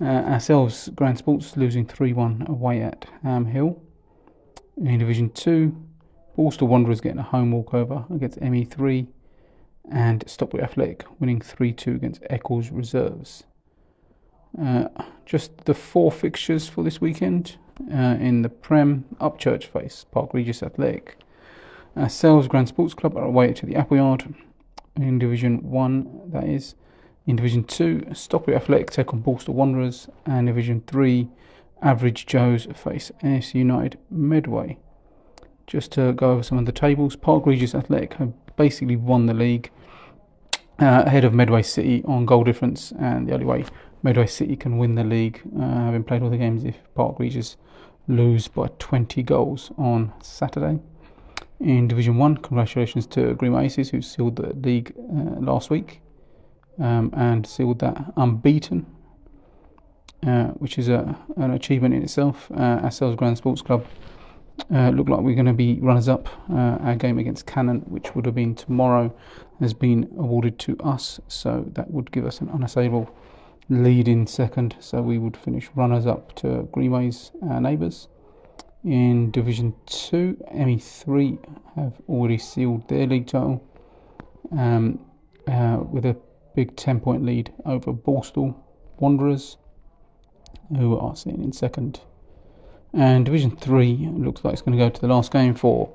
Uh, 0.00 0.04
ourselves, 0.04 0.90
Grand 0.94 1.18
Sports 1.18 1.56
losing 1.56 1.86
3 1.86 2.12
1 2.12 2.46
away 2.48 2.80
at 2.80 3.06
Ham 3.24 3.46
Hill. 3.46 3.82
In 4.76 4.98
Division 4.98 5.30
2, 5.30 5.76
Borstal 6.38 6.68
Wanderers 6.68 7.00
getting 7.00 7.18
a 7.18 7.24
home 7.24 7.50
walkover 7.50 8.04
against 8.14 8.38
ME3 8.40 9.08
and 9.90 10.22
Stockwell 10.26 10.62
Athletic 10.62 11.04
winning 11.18 11.40
3 11.40 11.72
2 11.72 11.94
against 11.94 12.22
Eccles 12.30 12.70
Reserves. 12.70 13.42
Uh, 14.60 14.86
just 15.26 15.64
the 15.64 15.74
four 15.74 16.12
fixtures 16.12 16.68
for 16.68 16.84
this 16.84 17.00
weekend 17.00 17.56
uh, 17.92 18.16
in 18.20 18.42
the 18.42 18.48
Prem 18.48 19.04
Upchurch 19.20 19.64
face, 19.64 20.06
Park 20.10 20.32
Regis 20.32 20.62
Athletic. 20.62 21.18
Sales 22.08 22.48
Grand 22.48 22.68
Sports 22.68 22.94
Club 22.94 23.16
are 23.16 23.24
away 23.24 23.52
to 23.52 23.66
the 23.66 23.76
Appleyard 23.76 24.34
in 24.96 25.18
Division 25.18 25.62
1, 25.70 26.30
that 26.32 26.44
is. 26.44 26.74
In 27.26 27.36
Division 27.36 27.64
2, 27.64 28.08
Stockwell 28.12 28.56
Athletic 28.56 28.90
take 28.90 29.12
on 29.12 29.22
Borstal 29.22 29.54
Wanderers, 29.54 30.08
and 30.26 30.46
Division 30.46 30.82
3, 30.86 31.28
Average 31.80 32.26
Joes 32.26 32.66
face 32.74 33.10
AS 33.22 33.54
United 33.54 33.98
Medway. 34.10 34.78
Just 35.66 35.92
to 35.92 36.12
go 36.12 36.32
over 36.32 36.42
some 36.42 36.58
of 36.58 36.66
the 36.66 36.72
tables, 36.72 37.16
Park 37.16 37.46
Regis 37.46 37.74
Athletic 37.74 38.14
have 38.14 38.32
basically 38.56 38.96
won 38.96 39.26
the 39.26 39.34
league 39.34 39.70
uh, 40.80 41.04
ahead 41.06 41.24
of 41.24 41.32
Medway 41.32 41.62
City 41.62 42.02
on 42.06 42.26
goal 42.26 42.44
difference, 42.44 42.92
and 42.98 43.28
the 43.28 43.34
only 43.34 43.46
way 43.46 43.64
Medway 44.02 44.26
City 44.26 44.56
can 44.56 44.78
win 44.78 44.96
the 44.96 45.04
league, 45.04 45.40
uh, 45.56 45.60
having 45.60 46.02
played 46.02 46.22
all 46.22 46.30
the 46.30 46.36
games, 46.36 46.64
if 46.64 46.76
Park 46.94 47.18
Regis 47.18 47.56
lose 48.08 48.48
by 48.48 48.68
20 48.78 49.22
goals 49.22 49.70
on 49.78 50.12
Saturday. 50.20 50.80
In 51.62 51.86
Division 51.86 52.16
1, 52.16 52.38
congratulations 52.38 53.06
to 53.06 53.34
Greenway 53.34 53.66
Aces, 53.66 53.90
who 53.90 54.02
sealed 54.02 54.34
the 54.34 54.52
league 54.52 54.92
uh, 54.98 55.38
last 55.38 55.70
week 55.70 56.00
um, 56.80 57.12
and 57.16 57.46
sealed 57.46 57.78
that 57.78 58.12
unbeaten, 58.16 58.84
uh, 60.26 60.46
which 60.58 60.76
is 60.76 60.88
a, 60.88 61.16
an 61.36 61.52
achievement 61.52 61.94
in 61.94 62.02
itself. 62.02 62.50
Uh, 62.50 62.80
ourselves, 62.82 63.14
Grand 63.14 63.38
Sports 63.38 63.62
Club, 63.62 63.86
uh, 64.74 64.88
look 64.88 65.08
like 65.08 65.20
we're 65.20 65.36
going 65.36 65.46
to 65.46 65.52
be 65.52 65.78
runners 65.80 66.08
up. 66.08 66.28
Uh, 66.50 66.78
our 66.82 66.96
game 66.96 67.16
against 67.16 67.46
Cannon, 67.46 67.82
which 67.82 68.12
would 68.16 68.26
have 68.26 68.34
been 68.34 68.56
tomorrow, 68.56 69.14
has 69.60 69.72
been 69.72 70.10
awarded 70.18 70.58
to 70.58 70.76
us, 70.80 71.20
so 71.28 71.64
that 71.74 71.92
would 71.92 72.10
give 72.10 72.26
us 72.26 72.40
an 72.40 72.48
unassailable 72.48 73.08
lead 73.68 74.08
in 74.08 74.26
second. 74.26 74.74
So 74.80 75.00
we 75.00 75.16
would 75.16 75.36
finish 75.36 75.70
runners 75.76 76.06
up 76.06 76.34
to 76.36 76.68
Greenway's 76.72 77.30
our 77.48 77.60
neighbours. 77.60 78.08
In 78.84 79.30
Division 79.30 79.74
2, 79.86 80.44
ME3 80.54 81.38
have 81.76 81.94
already 82.08 82.38
sealed 82.38 82.88
their 82.88 83.06
league 83.06 83.26
title 83.26 83.62
um, 84.50 84.98
uh, 85.46 85.78
with 85.88 86.04
a 86.04 86.16
big 86.54 86.76
10 86.76 87.00
point 87.00 87.24
lead 87.24 87.52
over 87.64 87.92
Borstal 87.92 88.56
Wanderers, 88.98 89.56
who 90.76 90.98
are 90.98 91.14
sitting 91.14 91.42
in 91.42 91.52
second 91.52 92.00
and 92.94 93.24
Division 93.24 93.50
3 93.56 94.10
looks 94.16 94.44
like 94.44 94.52
it's 94.52 94.62
going 94.62 94.76
to 94.76 94.84
go 94.84 94.90
to 94.90 95.00
the 95.00 95.08
last 95.08 95.32
game 95.32 95.54
for 95.54 95.90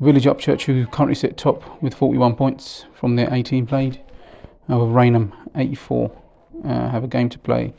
Village 0.00 0.24
Upchurch, 0.24 0.62
who 0.62 0.86
currently 0.86 1.14
sit 1.14 1.36
top 1.36 1.80
with 1.80 1.94
41 1.94 2.34
points 2.34 2.86
from 2.92 3.14
their 3.14 3.32
18 3.32 3.66
played. 3.66 4.00
Over 4.68 4.86
Rainham, 4.86 5.32
84, 5.54 6.10
uh, 6.64 6.88
have 6.88 7.04
a 7.04 7.08
game 7.08 7.28
to 7.28 7.38
play 7.38 7.72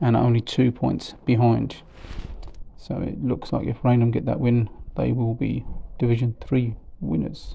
and 0.00 0.16
are 0.16 0.22
only 0.22 0.40
two 0.40 0.72
points 0.72 1.14
behind. 1.24 1.76
So 2.82 2.96
it 2.96 3.22
looks 3.22 3.52
like 3.52 3.68
if 3.68 3.84
Rainham 3.84 4.10
get 4.10 4.24
that 4.26 4.40
win, 4.40 4.68
they 4.96 5.12
will 5.12 5.34
be 5.34 5.64
Division 6.00 6.34
3 6.40 6.74
winners. 6.98 7.54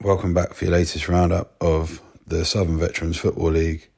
Welcome 0.00 0.34
back 0.34 0.54
for 0.54 0.66
your 0.66 0.74
latest 0.74 1.08
roundup 1.08 1.56
of 1.60 2.00
the 2.24 2.44
Southern 2.44 2.78
Veterans 2.78 3.16
Football 3.16 3.50
League, 3.50 3.88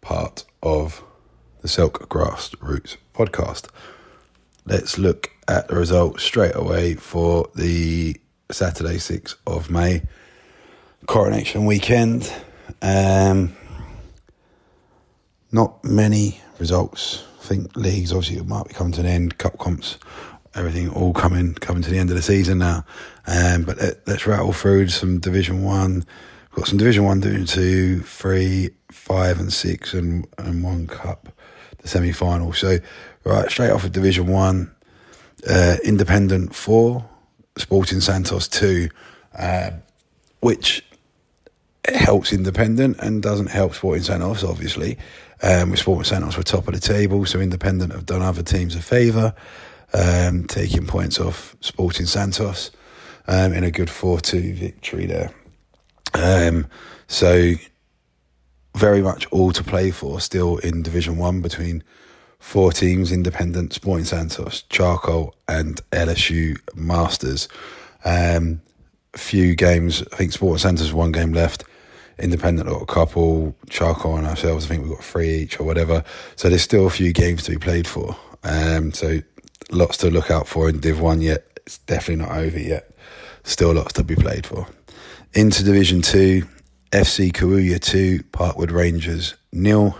part 0.00 0.44
of 0.62 1.02
the 1.60 1.66
Silk 1.66 2.08
Grassroots 2.08 2.98
podcast. 3.12 3.68
Let's 4.64 4.96
look 4.96 5.32
at 5.48 5.66
the 5.66 5.74
results 5.74 6.22
straight 6.22 6.54
away 6.54 6.94
for 6.94 7.48
the 7.56 8.16
Saturday, 8.52 8.98
6th 8.98 9.34
of 9.44 9.68
May 9.68 10.02
coronation 11.06 11.66
weekend. 11.66 12.32
Um, 12.80 13.56
not 15.50 15.84
many 15.84 16.40
results. 16.58 17.24
I 17.40 17.44
think 17.44 17.76
leagues 17.76 18.12
obviously 18.12 18.42
might 18.44 18.68
be 18.68 18.74
coming 18.74 18.92
to 18.94 19.00
an 19.00 19.06
end. 19.06 19.38
Cup 19.38 19.58
comps 19.58 19.98
everything 20.54 20.88
all 20.90 21.12
coming 21.12 21.54
coming 21.54 21.82
to 21.82 21.90
the 21.90 21.98
end 21.98 22.10
of 22.10 22.16
the 22.16 22.22
season 22.22 22.58
now. 22.58 22.84
Um, 23.26 23.64
but 23.64 23.78
let, 23.78 24.08
us 24.08 24.26
rattle 24.26 24.52
through 24.52 24.88
some 24.88 25.18
Division 25.18 25.62
One. 25.62 26.04
We've 26.50 26.56
got 26.56 26.68
some 26.68 26.78
Division 26.78 27.04
One, 27.04 27.20
Division 27.20 27.46
Two, 27.46 28.00
Three, 28.00 28.70
Five, 28.90 29.40
and 29.40 29.52
Six, 29.52 29.94
and 29.94 30.26
and 30.38 30.62
one 30.62 30.86
Cup, 30.86 31.28
the 31.78 31.88
semi 31.88 32.12
final. 32.12 32.52
So 32.52 32.78
right 33.24 33.50
straight 33.50 33.70
off 33.70 33.84
of 33.84 33.92
Division 33.92 34.26
One, 34.26 34.74
uh, 35.48 35.76
Independent 35.84 36.54
Four, 36.54 37.08
Sporting 37.56 38.00
Santos 38.00 38.48
Two, 38.48 38.88
uh, 39.36 39.70
which 40.40 40.84
helps 41.84 42.32
Independent 42.32 42.98
and 43.00 43.22
doesn't 43.22 43.48
help 43.48 43.74
Sporting 43.74 44.04
Santos, 44.04 44.44
obviously. 44.44 44.98
Um, 45.42 45.70
with 45.70 45.80
Sporting 45.80 46.04
Santos, 46.04 46.36
we're 46.36 46.44
top 46.44 46.68
of 46.68 46.74
the 46.74 46.80
table, 46.80 47.26
so 47.26 47.40
Independent 47.40 47.92
have 47.92 48.06
done 48.06 48.22
other 48.22 48.42
teams 48.42 48.76
a 48.76 48.82
favour 48.82 49.34
um, 49.94 50.44
taking 50.44 50.86
points 50.86 51.20
off 51.20 51.56
Sporting 51.60 52.06
Santos 52.06 52.70
um, 53.26 53.52
in 53.52 53.64
a 53.64 53.70
good 53.70 53.90
4 53.90 54.20
2 54.20 54.54
victory 54.54 55.06
there. 55.06 55.30
Um, 56.14 56.66
so, 57.08 57.52
very 58.76 59.02
much 59.02 59.26
all 59.26 59.52
to 59.52 59.64
play 59.64 59.90
for 59.90 60.20
still 60.20 60.58
in 60.58 60.82
Division 60.82 61.16
1 61.16 61.42
between 61.42 61.82
four 62.38 62.72
teams 62.72 63.12
Independent, 63.12 63.72
Sporting 63.72 64.04
Santos, 64.04 64.62
Charcoal, 64.62 65.34
and 65.48 65.80
LSU 65.90 66.58
Masters. 66.74 67.48
Um, 68.04 68.60
few 69.14 69.54
games. 69.54 70.02
I 70.12 70.16
think 70.16 70.32
Sporting 70.32 70.58
Centre's 70.58 70.92
one 70.92 71.12
game 71.12 71.32
left. 71.32 71.64
Independent 72.22 72.68
a 72.68 72.86
couple. 72.86 73.54
Charcoal 73.68 74.16
and 74.16 74.26
ourselves. 74.26 74.64
I 74.64 74.68
think 74.68 74.84
we've 74.84 74.92
got 74.92 75.04
three 75.04 75.34
each 75.34 75.58
or 75.58 75.64
whatever. 75.64 76.04
So 76.36 76.48
there's 76.48 76.62
still 76.62 76.86
a 76.86 76.90
few 76.90 77.12
games 77.12 77.42
to 77.44 77.50
be 77.50 77.58
played 77.58 77.86
for. 77.86 78.16
Um, 78.44 78.92
so 78.92 79.20
lots 79.70 79.96
to 79.98 80.10
look 80.10 80.30
out 80.30 80.46
for 80.46 80.68
in 80.68 80.80
Div 80.80 81.00
One 81.00 81.20
yet. 81.20 81.60
It's 81.66 81.78
definitely 81.78 82.24
not 82.24 82.36
over 82.36 82.58
yet. 82.58 82.90
Still 83.42 83.74
lots 83.74 83.92
to 83.94 84.04
be 84.04 84.14
played 84.14 84.46
for. 84.46 84.68
Into 85.34 85.64
Division 85.64 86.00
Two, 86.00 86.46
FC 86.92 87.32
Kawuya 87.32 87.80
two, 87.80 88.22
Parkwood 88.32 88.70
Rangers 88.70 89.34
nil. 89.52 89.96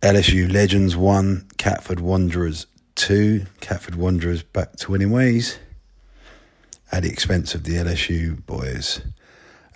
LSU 0.00 0.52
Legends 0.52 0.96
one, 0.96 1.46
Catford 1.58 2.00
Wanderers 2.00 2.66
two. 2.94 3.46
Catford 3.60 3.96
Wanderers 3.96 4.42
back 4.42 4.76
to 4.76 4.90
winning 4.92 5.10
ways 5.10 5.58
at 6.90 7.02
the 7.02 7.10
expense 7.10 7.54
of 7.54 7.64
the 7.64 7.74
LSU 7.74 8.44
boys. 8.46 9.00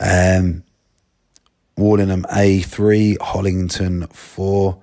Um, 0.01 0.65
Wardenham 1.77 2.23
A3, 2.25 3.19
Hollington 3.19 4.13
4. 4.13 4.79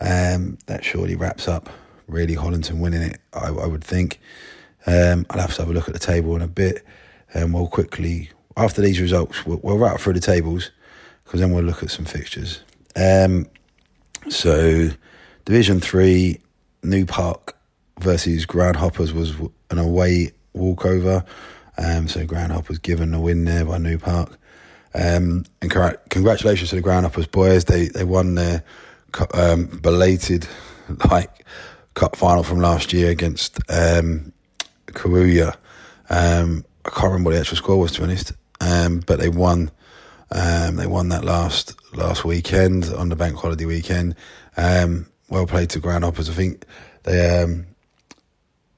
Um, 0.00 0.58
that 0.66 0.84
surely 0.84 1.16
wraps 1.16 1.48
up 1.48 1.68
really 2.06 2.36
Hollington 2.36 2.78
winning 2.78 3.02
it, 3.02 3.20
I, 3.32 3.48
I 3.48 3.66
would 3.66 3.84
think. 3.84 4.20
Um, 4.86 5.26
I'll 5.30 5.40
have 5.40 5.54
to 5.54 5.62
have 5.62 5.70
a 5.70 5.74
look 5.74 5.88
at 5.88 5.94
the 5.94 6.00
table 6.00 6.34
in 6.36 6.42
a 6.42 6.48
bit 6.48 6.84
and 7.34 7.52
we'll 7.52 7.66
quickly, 7.66 8.30
after 8.56 8.80
these 8.80 9.00
results, 9.00 9.44
we'll, 9.44 9.60
we'll 9.62 9.96
through 9.98 10.14
the 10.14 10.20
tables 10.20 10.70
because 11.24 11.40
then 11.40 11.52
we'll 11.52 11.64
look 11.64 11.82
at 11.82 11.90
some 11.90 12.04
fixtures. 12.04 12.62
Um, 12.96 13.46
so, 14.30 14.88
Division 15.44 15.80
3, 15.80 16.40
New 16.82 17.04
Park 17.04 17.56
versus 18.00 18.46
Groundhoppers 18.46 19.12
was 19.12 19.34
an 19.70 19.78
away 19.78 20.32
walkover. 20.54 21.24
Um, 21.76 22.08
so 22.08 22.24
Groundhoppers 22.26 22.80
given 22.80 23.14
a 23.14 23.20
win 23.20 23.44
there 23.44 23.64
by 23.64 23.78
New 23.78 23.98
Park. 23.98 24.38
Um, 24.94 25.44
and 25.60 25.70
congratulations 26.08 26.70
to 26.70 26.76
the 26.76 26.82
Groundhoppers 26.82 27.30
boys. 27.30 27.64
They 27.64 27.88
they 27.88 28.04
won 28.04 28.34
their 28.34 28.62
um, 29.34 29.66
belated 29.82 30.46
like 31.10 31.44
cup 31.94 32.16
final 32.16 32.42
from 32.42 32.60
last 32.60 32.92
year 32.92 33.10
against 33.10 33.58
um, 33.68 34.32
Kawuya. 34.86 35.56
Um, 36.10 36.64
I 36.84 36.90
can't 36.90 37.04
remember 37.04 37.28
what 37.28 37.34
the 37.34 37.40
actual 37.40 37.56
score 37.56 37.78
was 37.78 37.92
to 37.92 38.00
be 38.00 38.04
honest, 38.04 38.32
um, 38.60 39.00
but 39.06 39.18
they 39.18 39.28
won. 39.28 39.70
Um, 40.30 40.76
they 40.76 40.86
won 40.86 41.08
that 41.08 41.24
last 41.24 41.74
last 41.94 42.24
weekend 42.24 42.84
on 42.92 43.08
the 43.08 43.16
bank 43.16 43.36
holiday 43.36 43.64
weekend. 43.64 44.14
Um, 44.56 45.06
well 45.30 45.46
played 45.46 45.70
to 45.70 45.80
Groundhoppers. 45.80 46.30
I 46.30 46.34
think 46.34 46.64
they 47.04 47.42
um, 47.42 47.66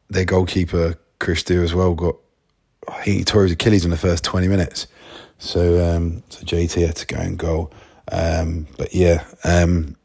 their 0.09 0.25
goalkeeper 0.25 0.97
Chris 1.19 1.43
Dew 1.43 1.63
as 1.63 1.75
well 1.75 1.95
got 1.95 2.17
he 3.05 3.25
tore 3.25 3.45
his 3.45 3.53
Achilles 3.53 3.85
in 3.85 3.91
the 3.91 3.97
first 3.97 4.25
20 4.25 4.49
minutes. 4.49 4.87
So, 5.41 5.85
um, 5.85 6.23
so 6.29 6.45
JT 6.45 6.87
had 6.87 6.97
to 6.97 7.07
go 7.07 7.17
and 7.17 7.39
goal. 7.39 7.73
Um, 8.13 8.69
but 8.79 8.95
yeah, 8.95 9.25
um, 9.45 9.97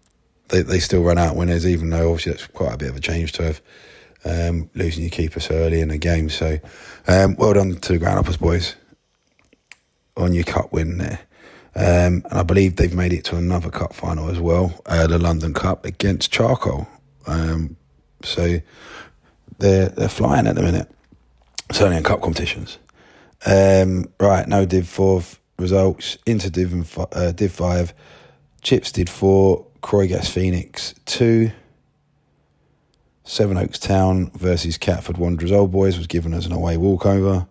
they, 0.48 0.64
they 0.64 0.80
still 0.80 1.04
run 1.04 1.18
out 1.18 1.36
winners, 1.36 1.68
even 1.68 1.90
though 1.90 2.10
obviously 2.12 2.32
that's 2.32 2.48
quite 2.48 2.74
a 2.74 2.78
bit 2.78 2.90
of 2.90 2.96
a 2.96 3.02
change 3.02 3.34
to 3.34 3.44
have 3.44 3.62
um, 4.26 4.70
losing 4.74 5.04
your 5.04 5.12
keeper 5.12 5.40
so 5.40 5.56
early 5.56 5.82
in 5.82 5.90
the 5.90 5.98
game. 5.98 6.30
So, 6.30 6.58
um, 7.08 7.36
well 7.36 7.54
done 7.54 7.76
to 7.76 7.94
the 7.94 8.04
Groundhoppers 8.04 8.40
boys 8.40 8.76
on 10.18 10.34
your 10.34 10.46
cup 10.46 10.72
win 10.72 10.98
there. 10.98 11.20
Um, 11.76 12.24
and 12.30 12.40
I 12.40 12.44
believe 12.44 12.78
they've 12.78 12.94
made 12.94 13.12
it 13.12 13.26
to 13.26 13.36
another 13.36 13.70
cup 13.70 13.94
final 13.94 14.30
as 14.30 14.40
well, 14.40 14.82
uh, 14.86 15.08
the 15.08 15.20
London 15.20 15.54
Cup 15.54 15.84
against 15.84 16.32
Charcoal. 16.32 16.88
Um, 17.28 17.76
so 18.24 18.60
they're 19.58 19.90
they're 19.90 20.10
flying 20.10 20.48
at 20.48 20.56
the 20.56 20.62
minute 20.62 20.90
certainly 21.72 21.98
in 21.98 22.04
cup 22.04 22.22
competitions. 22.22 22.78
Um, 23.46 24.08
right, 24.20 24.48
no 24.48 24.66
Div 24.66 24.88
4 24.88 25.22
results. 25.60 26.18
Into 26.26 26.50
Div, 26.50 26.98
uh, 26.98 27.32
Div 27.32 27.52
5. 27.52 27.94
Chipstead 28.64 29.10
4. 29.10 29.66
Croygas 29.82 30.28
Phoenix 30.28 30.96
2. 31.06 31.52
Sevenoaks 33.24 33.80
Town 33.80 34.32
versus 34.32 34.78
Catford 34.78 35.18
Wanderers 35.18 35.52
Old 35.52 35.72
Boys 35.72 35.98
was 35.98 36.08
given 36.08 36.34
as 36.34 36.46
an 36.46 36.52
away 36.52 36.78
walkover. 36.78 37.48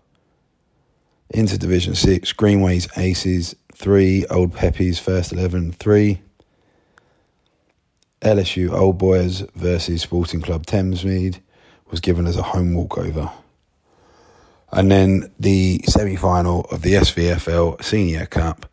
Into 1.30 1.58
Division 1.58 1.94
6. 1.94 2.32
Greenways 2.32 2.88
Aces 2.96 3.54
3. 3.74 4.26
Old 4.26 4.52
Peppies 4.52 4.98
First 4.98 5.32
11 5.32 5.72
3. 5.72 6.20
LSU 8.22 8.72
Old 8.72 8.98
Boys 8.98 9.42
versus 9.54 10.02
Sporting 10.02 10.40
Club 10.40 10.66
Thamesmead 10.66 11.40
was 11.90 12.00
given 12.00 12.26
as 12.26 12.36
a 12.36 12.42
home 12.42 12.74
walkover. 12.74 13.30
And 14.72 14.90
then 14.90 15.32
the 15.38 15.80
semi 15.86 16.16
final 16.16 16.62
of 16.70 16.82
the 16.82 16.94
SVFL 16.94 17.82
Senior 17.82 18.26
Cup, 18.26 18.66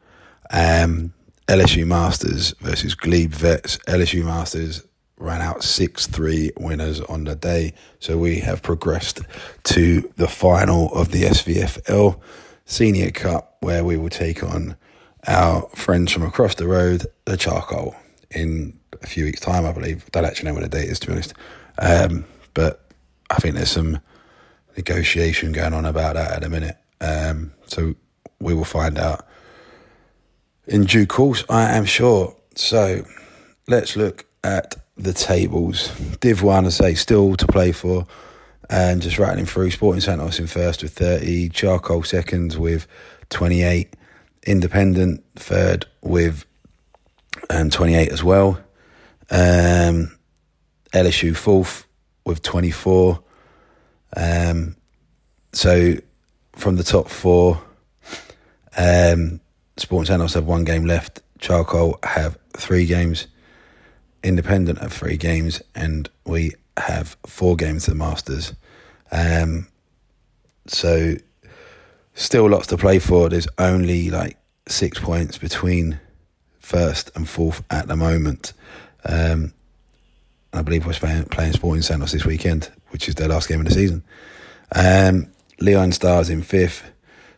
um, 0.49 1.13
LSU 1.47 1.85
Masters 1.85 2.55
versus 2.59 2.95
Glebe 2.95 3.33
Vets. 3.33 3.77
LSU 3.87 4.23
Masters 4.25 4.83
ran 5.17 5.41
out 5.41 5.63
6 5.63 6.07
3 6.07 6.51
winners 6.57 7.01
on 7.01 7.25
the 7.25 7.35
day. 7.35 7.73
So 7.99 8.17
we 8.17 8.39
have 8.39 8.61
progressed 8.61 9.21
to 9.65 10.11
the 10.17 10.27
final 10.27 10.93
of 10.93 11.11
the 11.11 11.23
SVFL 11.23 12.19
Senior 12.65 13.11
Cup, 13.11 13.57
where 13.59 13.83
we 13.83 13.97
will 13.97 14.09
take 14.09 14.43
on 14.43 14.75
our 15.27 15.67
friends 15.75 16.11
from 16.11 16.23
across 16.23 16.55
the 16.55 16.67
road, 16.67 17.05
the 17.25 17.37
Charcoal, 17.37 17.95
in 18.31 18.79
a 19.01 19.07
few 19.07 19.25
weeks' 19.25 19.41
time, 19.41 19.65
I 19.65 19.71
believe. 19.71 20.05
I 20.05 20.09
don't 20.11 20.25
actually 20.25 20.47
know 20.47 20.53
when 20.55 20.63
the 20.63 20.69
date 20.69 20.89
is, 20.89 20.99
to 20.99 21.07
be 21.07 21.13
honest. 21.13 21.33
Um, 21.77 22.25
but 22.53 22.85
I 23.29 23.35
think 23.35 23.55
there's 23.55 23.71
some 23.71 23.99
negotiation 24.75 25.51
going 25.51 25.73
on 25.73 25.85
about 25.85 26.15
that 26.15 26.31
at 26.31 26.43
a 26.43 26.49
minute. 26.49 26.77
Um, 26.99 27.53
so 27.67 27.95
we 28.39 28.53
will 28.53 28.65
find 28.65 28.97
out 28.97 29.27
in 30.67 30.85
due 30.85 31.05
course, 31.05 31.43
I 31.49 31.75
am 31.75 31.85
sure. 31.85 32.35
So 32.55 33.03
let's 33.67 33.95
look 33.95 34.25
at 34.43 34.75
the 34.95 35.13
tables. 35.13 35.89
Div 36.19 36.41
1, 36.43 36.65
I 36.65 36.69
say, 36.69 36.93
still 36.93 37.35
to 37.35 37.47
play 37.47 37.71
for. 37.71 38.07
And 38.69 39.01
just 39.01 39.19
rattling 39.19 39.45
through 39.45 39.71
Sporting 39.71 40.01
Santos 40.01 40.39
in 40.39 40.47
first 40.47 40.81
with 40.81 40.93
30, 40.93 41.49
Charcoal 41.49 42.03
seconds 42.03 42.57
with 42.57 42.87
28, 43.29 43.95
Independent 44.47 45.23
third 45.35 45.85
with 46.01 46.45
um, 47.49 47.69
28 47.69 48.09
as 48.09 48.23
well. 48.23 48.59
Um, 49.29 50.17
LSU 50.93 51.35
fourth 51.35 51.85
with 52.25 52.41
24. 52.41 53.21
Um, 54.15 54.75
so 55.53 55.95
from 56.53 56.75
the 56.75 56.83
top 56.83 57.09
four, 57.09 57.61
um, 58.77 59.39
Sporting 59.77 60.07
Santos 60.07 60.33
have 60.33 60.45
one 60.45 60.63
game 60.63 60.85
left. 60.85 61.21
Charcoal 61.39 61.97
have 62.03 62.37
three 62.55 62.85
games. 62.85 63.27
Independent 64.23 64.79
have 64.79 64.93
three 64.93 65.17
games, 65.17 65.61
and 65.73 66.09
we 66.25 66.53
have 66.77 67.17
four 67.25 67.55
games 67.55 67.85
to 67.85 67.91
the 67.91 67.97
Masters. 67.97 68.53
Um, 69.11 69.67
so 70.67 71.15
still 72.13 72.49
lots 72.49 72.67
to 72.67 72.77
play 72.77 72.99
for. 72.99 73.29
There's 73.29 73.47
only 73.57 74.09
like 74.11 74.37
six 74.67 74.99
points 74.99 75.37
between 75.37 75.99
first 76.59 77.11
and 77.15 77.27
fourth 77.27 77.63
at 77.71 77.87
the 77.87 77.95
moment. 77.95 78.53
Um, 79.03 79.53
I 80.53 80.61
believe 80.61 80.83
playing, 80.83 81.25
playing 81.25 81.53
Sporting 81.53 81.81
Santos 81.81 82.11
this 82.11 82.25
weekend, 82.25 82.69
which 82.89 83.07
is 83.07 83.15
their 83.15 83.29
last 83.29 83.47
game 83.47 83.61
of 83.61 83.67
the 83.67 83.73
season. 83.73 84.03
Um, 84.75 85.31
Leon 85.59 85.91
Stars 85.93 86.29
in 86.29 86.41
fifth, 86.41 86.83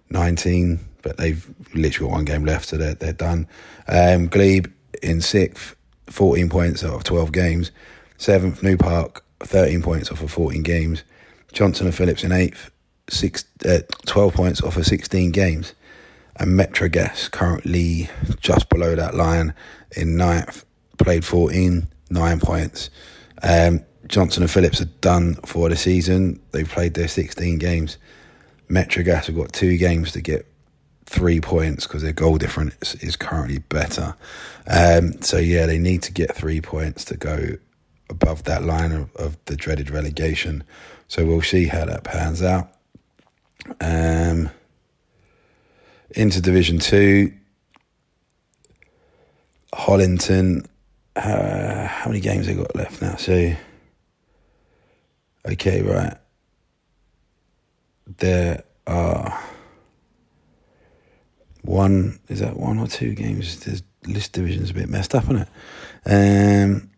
19, 0.09 0.79
but 1.01 1.17
they've 1.17 1.47
literally 1.73 2.09
got 2.09 2.15
one 2.15 2.25
game 2.25 2.45
left, 2.45 2.69
so 2.69 2.77
they're, 2.77 2.95
they're 2.95 3.13
done. 3.13 3.47
Um, 3.87 4.27
Glebe 4.27 4.67
in 5.01 5.21
sixth, 5.21 5.75
14 6.07 6.49
points 6.49 6.83
out 6.83 6.93
of 6.93 7.03
12 7.03 7.31
games. 7.31 7.71
Seventh, 8.17 8.63
New 8.63 8.77
Park, 8.77 9.23
13 9.41 9.81
points 9.81 10.11
off 10.11 10.21
of 10.21 10.31
14 10.31 10.63
games. 10.63 11.03
Johnson 11.51 11.87
and 11.87 11.95
Phillips 11.95 12.23
in 12.23 12.31
eighth, 12.31 12.71
six, 13.09 13.45
uh, 13.65 13.79
12 14.05 14.33
points 14.33 14.61
off 14.61 14.77
of 14.77 14.85
16 14.85 15.31
games. 15.31 15.73
And 16.37 16.59
Metrogas 16.59 17.29
currently 17.29 18.09
just 18.39 18.69
below 18.69 18.95
that 18.95 19.13
line 19.13 19.53
in 19.95 20.17
ninth, 20.17 20.65
played 20.97 21.23
14, 21.25 21.87
nine 22.13 22.39
points. 22.39 22.89
Um, 23.41 23.83
Johnson 24.07 24.43
and 24.43 24.51
Phillips 24.51 24.81
are 24.81 24.85
done 25.01 25.35
for 25.45 25.69
the 25.69 25.75
season. 25.75 26.39
They've 26.51 26.69
played 26.69 26.93
their 26.93 27.07
16 27.07 27.57
games. 27.57 27.97
Metrogas 28.69 29.25
have 29.25 29.35
got 29.35 29.53
two 29.53 29.77
games 29.77 30.11
to 30.13 30.21
get 30.21 30.45
three 31.05 31.39
points 31.39 31.85
because 31.85 32.01
their 32.01 32.13
goal 32.13 32.37
difference 32.37 32.95
is 32.95 33.15
currently 33.15 33.59
better. 33.59 34.15
Um, 34.67 35.21
so, 35.21 35.37
yeah, 35.37 35.65
they 35.65 35.79
need 35.79 36.03
to 36.03 36.11
get 36.11 36.35
three 36.35 36.61
points 36.61 37.05
to 37.05 37.17
go 37.17 37.57
above 38.09 38.43
that 38.43 38.63
line 38.63 38.91
of, 38.91 39.15
of 39.15 39.37
the 39.45 39.55
dreaded 39.55 39.89
relegation. 39.89 40.63
So, 41.07 41.25
we'll 41.25 41.41
see 41.41 41.65
how 41.65 41.85
that 41.85 42.03
pans 42.03 42.41
out. 42.41 42.69
Um, 43.79 44.49
into 46.11 46.41
Division 46.41 46.79
2, 46.79 47.31
Hollington. 49.73 50.65
Uh, 51.15 51.85
how 51.85 52.09
many 52.09 52.19
games 52.19 52.47
they 52.47 52.55
got 52.55 52.75
left 52.75 53.01
now? 53.01 53.15
So, 53.15 53.53
Okay, 55.45 55.81
right. 55.81 56.17
there 58.17 58.63
are 58.87 59.37
one 61.61 62.19
is 62.29 62.39
that 62.39 62.57
one 62.57 62.79
or 62.79 62.87
two 62.87 63.13
games. 63.13 63.59
The 63.59 63.81
list 64.09 64.31
division's 64.33 64.69
a 64.69 64.73
bit 64.73 64.89
messed 64.89 65.13
up, 65.15 65.25
isn't 65.25 65.47
it? 66.05 66.63
Um, 66.65 66.89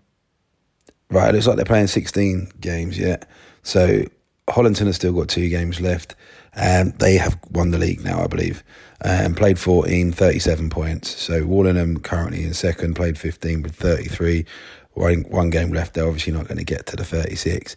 right, 1.10 1.30
it 1.30 1.34
looks 1.34 1.48
like 1.48 1.56
they're 1.56 1.66
playing 1.66 1.88
sixteen 1.88 2.52
games 2.60 2.98
yet. 3.00 3.28
So 3.64 4.04
Hollington 4.48 4.86
has 4.86 4.96
still 4.96 5.14
got 5.14 5.28
two 5.28 5.50
games 5.50 5.82
left. 5.82 6.16
Um, 6.56 6.92
they 7.00 7.18
have 7.18 7.38
won 7.52 7.72
the 7.72 7.78
league 7.78 8.04
now, 8.04 8.24
I 8.24 8.28
believe. 8.28 8.64
Um, 9.04 9.36
played 9.36 9.60
14, 9.60 10.12
37 10.12 10.70
points. 10.70 11.10
So 11.22 11.46
Warlingham 11.46 12.00
currently 12.00 12.44
in 12.44 12.54
second, 12.54 12.96
played 12.96 13.18
15 13.18 13.64
with 13.64 13.76
33. 13.76 14.46
One, 14.94 15.22
one 15.24 15.50
game 15.50 15.74
left. 15.74 15.94
They're 15.94 16.08
obviously 16.08 16.32
not 16.32 16.48
going 16.48 16.58
to 16.58 16.64
get 16.64 16.86
to 16.88 16.96
the 16.96 17.04
36. 17.04 17.76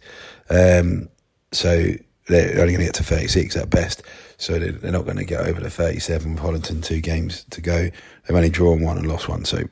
Um, 0.49 1.09
so 1.51 1.91
they're 2.27 2.61
only 2.61 2.73
going 2.73 2.79
to 2.79 2.85
get 2.85 2.93
to 2.95 3.03
36 3.03 3.57
at 3.57 3.69
best. 3.69 4.03
So 4.37 4.57
they're, 4.57 4.71
they're 4.71 4.91
not 4.91 5.03
going 5.03 5.17
to 5.17 5.25
get 5.25 5.45
over 5.45 5.59
the 5.59 5.69
37 5.69 6.35
with 6.35 6.43
Hollington, 6.43 6.83
two 6.83 7.01
games 7.01 7.43
to 7.49 7.61
go. 7.61 7.89
They've 7.89 8.37
only 8.37 8.49
drawn 8.49 8.81
one 8.81 8.97
and 8.97 9.07
lost 9.07 9.27
one. 9.27 9.43
So 9.43 9.63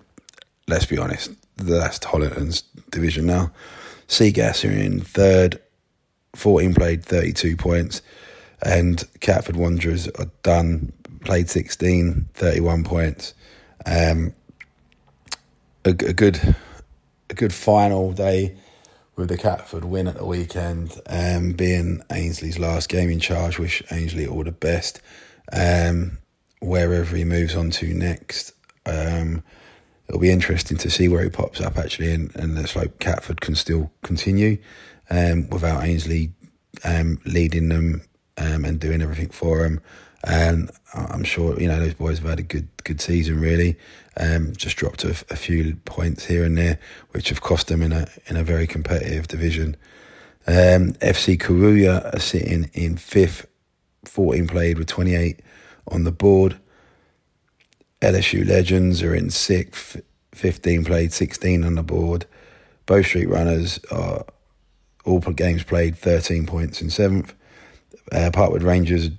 let's 0.68 0.86
be 0.86 0.98
honest, 0.98 1.32
that's 1.56 2.00
Hollington's 2.00 2.64
division 2.92 3.26
now. 3.28 3.52
Seagas 4.08 4.68
are 4.68 4.72
in 4.72 5.00
third, 5.02 5.62
14 6.38 6.74
played, 6.74 7.04
32 7.04 7.58
points. 7.58 8.02
And 8.62 9.04
Catford 9.20 9.56
Wanderers 9.56 10.08
are 10.10 10.32
done, 10.44 10.92
played 11.22 11.50
16, 11.50 12.30
31 12.34 12.84
points. 12.84 13.34
Um, 13.86 14.34
a, 15.86 15.90
a 15.90 15.94
good 15.94 16.56
a 17.30 17.34
good 17.34 17.54
final 17.54 18.12
day 18.12 18.56
with 19.16 19.30
the 19.30 19.38
Catford 19.38 19.84
win 19.84 20.08
at 20.08 20.16
the 20.16 20.26
weekend, 20.26 21.00
um, 21.08 21.54
being 21.54 22.02
Ainsley's 22.12 22.60
last 22.60 22.90
game 22.90 23.10
in 23.10 23.20
charge. 23.20 23.60
Wish 23.60 23.84
Ainsley 23.92 24.28
all 24.28 24.44
the 24.44 24.52
best 24.52 25.02
um, 25.52 26.18
wherever 26.62 27.16
he 27.16 27.24
moves 27.24 27.56
on 27.56 27.70
to 27.72 27.94
next. 27.94 28.54
Um, 28.86 29.44
it'll 30.08 30.22
be 30.22 30.32
interesting 30.32 30.78
to 30.78 30.90
see 30.90 31.08
where 31.08 31.24
he 31.24 31.30
pops 31.30 31.60
up 31.60 31.78
actually, 31.78 32.14
and, 32.14 32.36
and 32.36 32.56
let's 32.56 32.74
hope 32.74 33.00
Catford 33.00 33.42
can 33.42 33.56
still 33.56 33.92
continue 34.04 34.58
um, 35.10 35.50
without 35.50 35.84
Ainsley 35.84 36.32
um, 36.84 37.20
leading 37.26 37.70
them 37.70 38.02
um, 38.38 38.66
and 38.66 38.80
doing 38.80 39.02
everything 39.02 39.30
for 39.30 39.64
them. 39.64 39.82
And 40.24 40.72
I'm 40.94 41.24
sure 41.24 41.60
you 41.60 41.68
know 41.68 41.80
those 41.80 41.94
boys 41.94 42.20
have 42.20 42.28
had 42.30 42.40
a 42.40 42.44
good 42.44 42.68
good 42.84 43.00
season. 43.00 43.40
Really, 43.40 43.78
um, 44.18 44.54
just 44.56 44.76
dropped 44.76 45.04
a, 45.04 45.12
a, 45.30 45.36
few 45.36 45.76
points 45.86 46.26
here 46.26 46.44
and 46.44 46.58
there, 46.58 46.80
which 47.12 47.30
have 47.30 47.42
cost 47.42 47.68
them 47.68 47.82
in 47.82 47.94
a 47.94 48.08
in 48.28 48.36
a 48.36 48.44
very 48.44 48.68
competitive 48.68 49.28
division. 49.28 49.78
Um, 50.48 50.94
FC 50.94 51.38
Karuya 51.38 52.14
are 52.14 52.20
sitting 52.20 52.70
in 52.74 52.98
fifth, 52.98 53.48
14 54.06 54.48
played 54.48 54.80
with 54.80 54.88
28 54.88 55.42
on 55.90 56.04
the 56.04 56.12
board. 56.12 56.58
LSU 58.02 58.48
Legends 58.48 59.04
are 59.04 59.14
in 59.14 59.30
sixth, 59.30 60.00
15 60.34 60.86
played, 60.86 61.12
16 61.12 61.64
on 61.64 61.76
the 61.76 61.84
board. 61.84 62.26
Bow 62.86 63.02
Street 63.02 63.28
Runners 63.28 63.80
are 63.92 64.26
all 65.08 65.20
games 65.20 65.64
played, 65.64 65.98
13 65.98 66.46
points 66.46 66.82
in 66.82 66.90
seventh. 66.90 67.34
Uh, 68.12 68.30
Parkwood 68.32 68.64
Rangers 68.64 69.10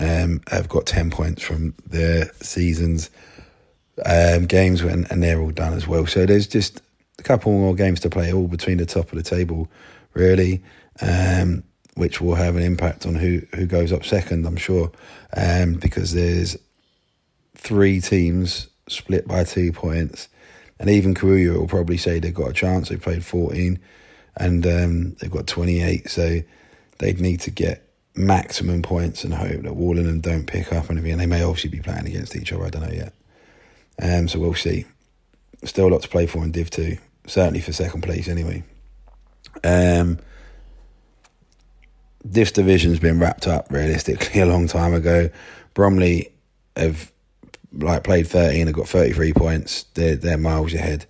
um, 0.00 0.40
have 0.50 0.68
got 0.68 0.86
10 0.86 1.10
points 1.10 1.42
from 1.42 1.74
their 1.86 2.32
seasons 2.40 3.10
um, 4.04 4.46
games 4.46 4.82
when, 4.82 5.06
and 5.10 5.22
they're 5.22 5.40
all 5.40 5.50
done 5.50 5.74
as 5.74 5.86
well. 5.86 6.06
So 6.06 6.26
there's 6.26 6.46
just 6.46 6.80
a 7.18 7.22
couple 7.22 7.52
more 7.52 7.74
games 7.74 8.00
to 8.00 8.10
play, 8.10 8.32
all 8.32 8.48
between 8.48 8.78
the 8.78 8.86
top 8.86 9.12
of 9.12 9.16
the 9.16 9.22
table, 9.22 9.68
really, 10.14 10.62
um, 11.00 11.62
which 11.94 12.20
will 12.20 12.34
have 12.34 12.56
an 12.56 12.62
impact 12.62 13.06
on 13.06 13.14
who, 13.14 13.42
who 13.54 13.66
goes 13.66 13.92
up 13.92 14.04
second, 14.04 14.46
I'm 14.46 14.56
sure, 14.56 14.90
um, 15.36 15.74
because 15.74 16.12
there's 16.12 16.56
three 17.54 18.00
teams 18.00 18.68
split 18.88 19.28
by 19.28 19.44
two 19.44 19.72
points. 19.72 20.28
And 20.80 20.90
even 20.90 21.14
Karuya 21.14 21.56
will 21.56 21.68
probably 21.68 21.96
say 21.96 22.18
they've 22.18 22.34
got 22.34 22.50
a 22.50 22.54
chance. 22.54 22.88
They 22.88 22.96
played 22.96 23.24
14 23.24 23.78
and 24.36 24.66
um, 24.66 25.14
they've 25.14 25.30
got 25.30 25.46
28. 25.46 26.08
So 26.10 26.40
they'd 26.98 27.20
need 27.20 27.40
to 27.40 27.50
get 27.50 27.88
maximum 28.14 28.82
points 28.82 29.24
and 29.24 29.34
hope 29.34 29.62
that 29.62 29.74
Warlingham 29.74 30.20
don't 30.20 30.46
pick 30.46 30.72
up 30.72 30.90
anything. 30.90 31.12
And 31.12 31.20
they 31.20 31.26
may 31.26 31.42
obviously 31.42 31.70
be 31.70 31.80
playing 31.80 32.06
against 32.06 32.36
each 32.36 32.52
other. 32.52 32.64
I 32.64 32.70
don't 32.70 32.82
know 32.82 32.92
yet. 32.92 33.12
Um, 34.02 34.28
so 34.28 34.38
we'll 34.38 34.54
see. 34.54 34.84
Still 35.64 35.88
a 35.88 35.90
lot 35.90 36.02
to 36.02 36.08
play 36.08 36.26
for 36.26 36.42
in 36.44 36.52
Div 36.52 36.70
2. 36.70 36.96
Certainly 37.26 37.60
for 37.60 37.72
second 37.72 38.02
place 38.02 38.28
anyway. 38.28 38.62
Um, 39.62 40.18
this 42.24 42.52
division's 42.52 42.98
been 42.98 43.20
wrapped 43.20 43.46
up 43.46 43.70
realistically 43.70 44.40
a 44.40 44.46
long 44.46 44.66
time 44.66 44.94
ago. 44.94 45.30
Bromley 45.74 46.32
have 46.76 47.12
like 47.72 48.04
played 48.04 48.26
13 48.26 48.66
have 48.66 48.76
got 48.76 48.88
33 48.88 49.32
points. 49.32 49.84
They're, 49.94 50.16
they're 50.16 50.38
miles 50.38 50.74
ahead 50.74 51.06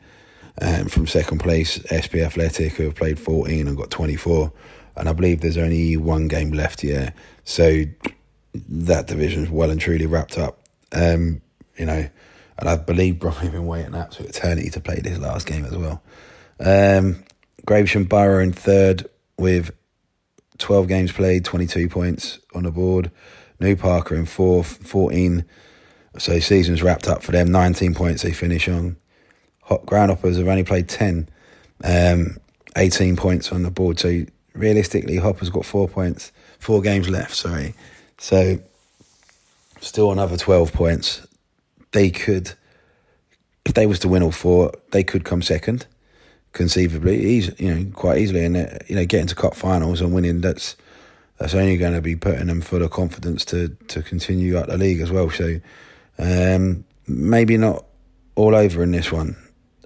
um, 0.60 0.86
from 0.88 1.06
second 1.06 1.38
place. 1.38 1.80
SP 1.90 2.16
Athletic 2.16 2.72
who 2.72 2.84
have 2.84 2.94
played 2.94 3.18
14 3.18 3.66
and 3.66 3.76
got 3.76 3.90
24 3.90 4.52
and 4.96 5.08
I 5.08 5.12
believe 5.12 5.40
there's 5.40 5.58
only 5.58 5.96
one 5.96 6.28
game 6.28 6.52
left 6.52 6.80
here. 6.82 7.14
So 7.44 7.84
that 8.68 9.06
division 9.06 9.44
is 9.44 9.50
well 9.50 9.70
and 9.70 9.80
truly 9.80 10.06
wrapped 10.06 10.38
up. 10.38 10.60
Um, 10.92 11.42
you 11.76 11.86
know, 11.86 12.08
and 12.58 12.68
I 12.68 12.76
believe 12.76 13.18
Bromley 13.18 13.44
have 13.44 13.52
been 13.52 13.66
waiting 13.66 13.94
out 13.94 14.12
to 14.12 14.24
eternity 14.24 14.70
to 14.70 14.80
play 14.80 15.00
this 15.00 15.18
last 15.18 15.46
game 15.46 15.64
as 15.64 15.76
well. 15.76 16.02
Um, 16.60 17.24
Gravesham 17.66 18.08
Borough 18.08 18.42
in 18.42 18.52
third 18.52 19.08
with 19.38 19.72
12 20.58 20.86
games 20.86 21.12
played, 21.12 21.44
22 21.44 21.88
points 21.88 22.38
on 22.54 22.62
the 22.62 22.70
board. 22.70 23.10
New 23.58 23.74
Parker 23.76 24.14
in 24.14 24.26
fourth, 24.26 24.86
14. 24.86 25.44
So 26.18 26.38
season's 26.38 26.82
wrapped 26.82 27.08
up 27.08 27.22
for 27.22 27.32
them. 27.32 27.50
19 27.50 27.94
points 27.94 28.22
they 28.22 28.32
finish 28.32 28.68
on. 28.68 28.96
Hot 29.64 29.84
Groundhoppers 29.86 30.36
have 30.36 30.48
only 30.48 30.64
played 30.64 30.88
10, 30.88 31.28
um, 31.84 32.36
18 32.76 33.16
points 33.16 33.50
on 33.50 33.62
the 33.62 33.70
board. 33.70 33.98
So 33.98 34.24
realistically, 34.54 35.16
Hopper's 35.16 35.50
got 35.50 35.64
four 35.64 35.88
points, 35.88 36.32
four 36.58 36.80
games 36.82 37.08
left. 37.08 37.34
Sorry, 37.34 37.74
so 38.18 38.58
still 39.80 40.12
another 40.12 40.36
twelve 40.36 40.72
points. 40.72 41.26
They 41.92 42.10
could, 42.10 42.52
if 43.64 43.74
they 43.74 43.86
was 43.86 43.98
to 44.00 44.08
win 44.08 44.22
all 44.22 44.32
four, 44.32 44.72
they 44.90 45.04
could 45.04 45.24
come 45.24 45.42
second, 45.42 45.86
conceivably, 46.52 47.24
easy, 47.24 47.54
you 47.58 47.74
know, 47.74 47.90
quite 47.92 48.18
easily, 48.18 48.44
and 48.44 48.56
uh, 48.56 48.66
you 48.86 48.96
know, 48.96 49.06
get 49.06 49.20
into 49.20 49.34
cup 49.34 49.54
finals 49.54 50.00
and 50.00 50.14
winning. 50.14 50.40
That's 50.40 50.76
that's 51.38 51.54
only 51.54 51.76
going 51.76 51.94
to 51.94 52.02
be 52.02 52.16
putting 52.16 52.46
them 52.46 52.60
full 52.60 52.82
of 52.82 52.90
confidence 52.90 53.44
to 53.46 53.68
to 53.88 54.02
continue 54.02 54.58
up 54.58 54.66
the 54.66 54.76
league 54.76 55.00
as 55.00 55.10
well. 55.10 55.30
So 55.30 55.58
um, 56.18 56.84
maybe 57.06 57.56
not 57.56 57.84
all 58.36 58.54
over 58.54 58.82
in 58.82 58.90
this 58.90 59.10
one 59.10 59.36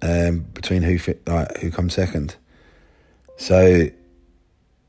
um, 0.02 0.40
between 0.54 0.82
who 0.82 0.98
like, 1.26 1.58
who 1.58 1.70
comes 1.70 1.94
second. 1.94 2.36
So 3.36 3.88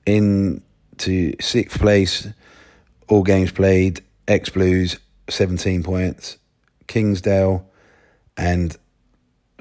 into 0.05 1.33
sixth 1.39 1.79
place, 1.79 2.27
all 3.07 3.23
games 3.23 3.51
played, 3.51 4.01
X 4.27 4.49
Blues, 4.49 4.99
17 5.29 5.83
points, 5.83 6.37
Kingsdale 6.87 7.65
and 8.37 8.75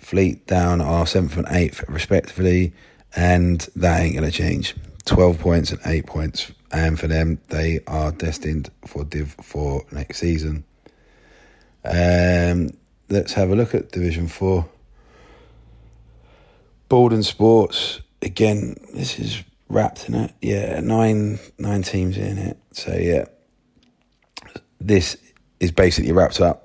Fleet 0.01 0.47
down 0.47 0.81
are 0.81 1.07
seventh 1.07 1.37
and 1.37 1.47
eighth, 1.51 1.85
respectively, 1.89 2.73
and 3.17 3.61
that 3.75 4.01
ain't 4.01 4.15
going 4.17 4.31
to 4.31 4.37
change. 4.37 4.75
12 5.07 5.39
points 5.39 5.73
and 5.73 5.81
8 5.85 6.07
points, 6.07 6.53
and 6.71 6.99
for 7.01 7.09
them, 7.09 7.41
they 7.49 7.81
are 7.87 8.13
destined 8.13 8.71
for 8.87 9.05
Div 9.05 9.35
4 9.43 9.87
next 9.93 10.19
season. 10.19 10.65
Um, 11.85 12.71
let's 13.09 13.33
have 13.33 13.51
a 13.51 13.57
look 13.57 13.75
at 13.75 13.91
Division 13.91 14.29
4. 14.29 14.69
Borden 16.89 17.23
Sports, 17.23 18.01
again, 18.23 18.77
this 18.95 19.19
is 19.19 19.43
wrapped 19.69 20.09
in 20.09 20.15
it. 20.15 20.33
Yeah, 20.41 20.81
nine 20.81 21.39
nine 21.59 21.83
teams 21.83 22.17
in 22.17 22.39
it. 22.39 22.59
So 22.73 22.95
yeah, 22.95 23.27
this 24.81 25.17
is 25.61 25.73
basically 25.73 26.13
wrapped 26.13 26.41
up. 26.41 26.65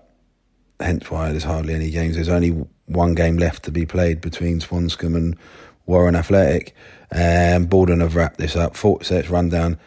Hence 0.79 1.09
why 1.09 1.31
there's 1.31 1.43
hardly 1.43 1.73
any 1.73 1.89
games. 1.89 2.15
There's 2.15 2.29
only 2.29 2.65
one 2.85 3.15
game 3.15 3.37
left 3.37 3.63
to 3.63 3.71
be 3.71 3.85
played 3.85 4.21
between 4.21 4.59
Swanscombe 4.59 5.15
and 5.15 5.37
Warren 5.85 6.15
Athletic. 6.15 6.75
Um, 7.11 7.65
Borden 7.65 7.99
have 7.99 8.15
wrapped 8.15 8.37
this 8.37 8.55
up. 8.55 8.75
Four, 8.75 9.03
so 9.03 9.17
it's 9.17 9.29
run 9.29 9.49
down. 9.49 9.79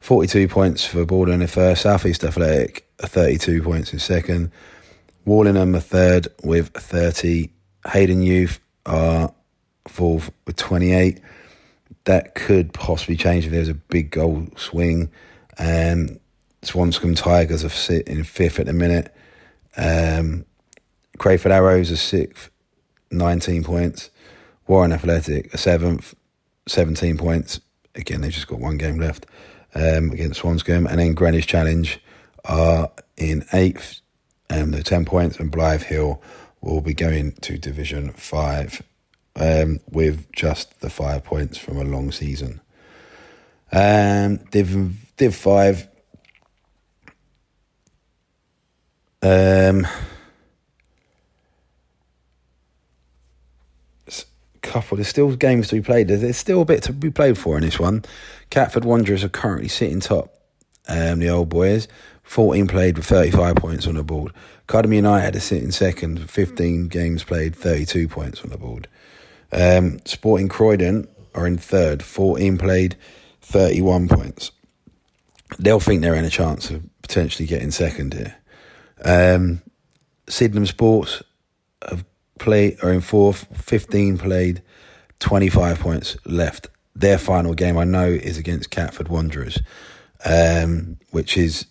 42 0.00 0.48
points 0.48 0.84
for 0.84 1.04
Borden 1.06 1.40
in 1.40 1.48
first. 1.48 1.82
Southeast 1.82 2.24
Athletic 2.24 2.86
32 2.98 3.62
points 3.62 3.92
in 3.92 3.98
second. 3.98 4.50
Warlingham 5.24 5.74
a 5.74 5.80
third 5.80 6.28
with 6.42 6.68
30. 6.70 7.50
Hayden 7.90 8.22
Youth 8.22 8.60
are 8.86 9.32
fourth 9.88 10.30
with 10.46 10.56
28 10.56 11.20
that 12.04 12.34
could 12.34 12.72
possibly 12.72 13.16
change 13.16 13.46
if 13.46 13.52
there's 13.52 13.68
a 13.68 13.74
big 13.74 14.10
goal 14.10 14.46
swing. 14.56 15.10
Um, 15.58 16.18
Swanscombe 16.62 17.16
Tigers 17.16 17.64
are 17.64 17.70
sitting 17.70 18.24
fifth 18.24 18.58
at 18.58 18.66
the 18.66 18.72
minute. 18.72 19.14
Um, 19.76 20.44
Crayford 21.18 21.52
Arrows 21.52 21.90
are 21.90 21.96
sixth, 21.96 22.50
19 23.10 23.64
points. 23.64 24.10
Warren 24.66 24.92
Athletic 24.92 25.54
are 25.54 25.58
seventh, 25.58 26.14
17 26.66 27.16
points. 27.16 27.60
Again, 27.94 28.20
they've 28.20 28.32
just 28.32 28.48
got 28.48 28.60
one 28.60 28.76
game 28.76 28.98
left. 28.98 29.26
um, 29.74 30.10
against 30.12 30.40
Swanscombe, 30.40 30.88
and 30.88 31.00
then 31.00 31.14
Greenwich 31.14 31.46
Challenge 31.46 32.00
are 32.44 32.90
in 33.16 33.44
eighth, 33.52 34.00
um, 34.50 34.70
the 34.70 34.82
ten 34.82 35.04
points, 35.04 35.38
and 35.38 35.50
Blythe 35.50 35.82
Hill 35.82 36.22
will 36.60 36.80
be 36.80 36.94
going 36.94 37.32
to 37.42 37.58
Division 37.58 38.12
Five 38.12 38.82
um, 39.36 39.80
with 39.90 40.30
just 40.32 40.80
the 40.80 40.90
five 40.90 41.24
points 41.24 41.58
from 41.58 41.78
a 41.78 41.84
long 41.84 42.12
season. 42.12 42.60
Um, 43.72 44.36
Div 44.50 45.14
Div 45.16 45.34
Five. 45.34 45.88
Um, 49.22 49.86
couple. 54.74 54.96
There's 54.96 55.08
still 55.08 55.34
games 55.36 55.68
to 55.68 55.76
be 55.76 55.82
played. 55.82 56.08
There's 56.08 56.36
still 56.36 56.62
a 56.62 56.64
bit 56.64 56.82
to 56.84 56.92
be 56.92 57.10
played 57.10 57.38
for 57.38 57.56
in 57.56 57.62
this 57.62 57.78
one. 57.78 58.04
Catford 58.50 58.84
Wanderers 58.84 59.22
are 59.22 59.28
currently 59.28 59.68
sitting 59.68 60.00
top. 60.00 60.36
Um, 60.88 61.20
the 61.20 61.30
old 61.30 61.48
boys, 61.48 61.86
14 62.24 62.66
played 62.66 62.98
with 62.98 63.06
35 63.06 63.56
points 63.56 63.86
on 63.86 63.94
the 63.94 64.02
board. 64.02 64.32
Academy 64.68 64.96
United 64.96 65.36
are 65.36 65.40
sitting 65.40 65.70
second, 65.70 66.28
15 66.28 66.88
games 66.88 67.22
played, 67.22 67.54
32 67.54 68.08
points 68.08 68.42
on 68.42 68.50
the 68.50 68.58
board. 68.58 68.88
Um, 69.54 70.00
Sporting 70.04 70.48
Croydon 70.48 71.08
are 71.34 71.46
in 71.46 71.58
third, 71.58 72.02
14 72.02 72.58
played, 72.58 72.96
31 73.40 74.08
points. 74.08 74.50
They'll 75.58 75.80
think 75.80 76.02
they're 76.02 76.14
in 76.14 76.24
a 76.24 76.30
chance 76.30 76.70
of 76.70 76.82
potentially 77.02 77.46
getting 77.46 77.70
second 77.70 78.14
here. 78.14 78.34
Um, 79.04 79.62
Sydenham 80.28 80.66
Sports 80.66 81.22
have 81.88 82.04
play 82.38 82.76
are 82.82 82.92
in 82.92 83.00
fourth, 83.00 83.46
15 83.56 84.18
played, 84.18 84.62
25 85.20 85.78
points 85.78 86.16
left. 86.24 86.68
Their 86.96 87.18
final 87.18 87.54
game, 87.54 87.78
I 87.78 87.84
know, 87.84 88.08
is 88.08 88.38
against 88.38 88.70
Catford 88.70 89.08
Wanderers, 89.08 89.58
um, 90.24 90.98
which 91.10 91.36
is 91.36 91.66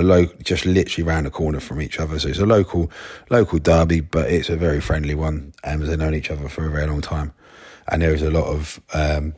a 0.00 0.02
low, 0.02 0.26
just 0.42 0.66
literally 0.66 1.06
round 1.06 1.26
the 1.26 1.30
corner 1.30 1.60
from 1.60 1.80
each 1.80 1.98
other. 1.98 2.18
So 2.18 2.28
it's 2.28 2.38
a 2.38 2.46
local, 2.46 2.90
local 3.30 3.58
derby, 3.58 4.00
but 4.00 4.30
it's 4.30 4.48
a 4.48 4.56
very 4.56 4.80
friendly 4.80 5.14
one, 5.14 5.52
and 5.62 5.82
they've 5.82 5.98
known 5.98 6.14
each 6.14 6.30
other 6.30 6.48
for 6.48 6.66
a 6.66 6.70
very 6.70 6.86
long 6.86 7.00
time. 7.00 7.32
And 7.88 8.02
there 8.02 8.14
is 8.14 8.22
a 8.22 8.30
lot 8.30 8.46
of 8.46 8.80
um, 8.92 9.34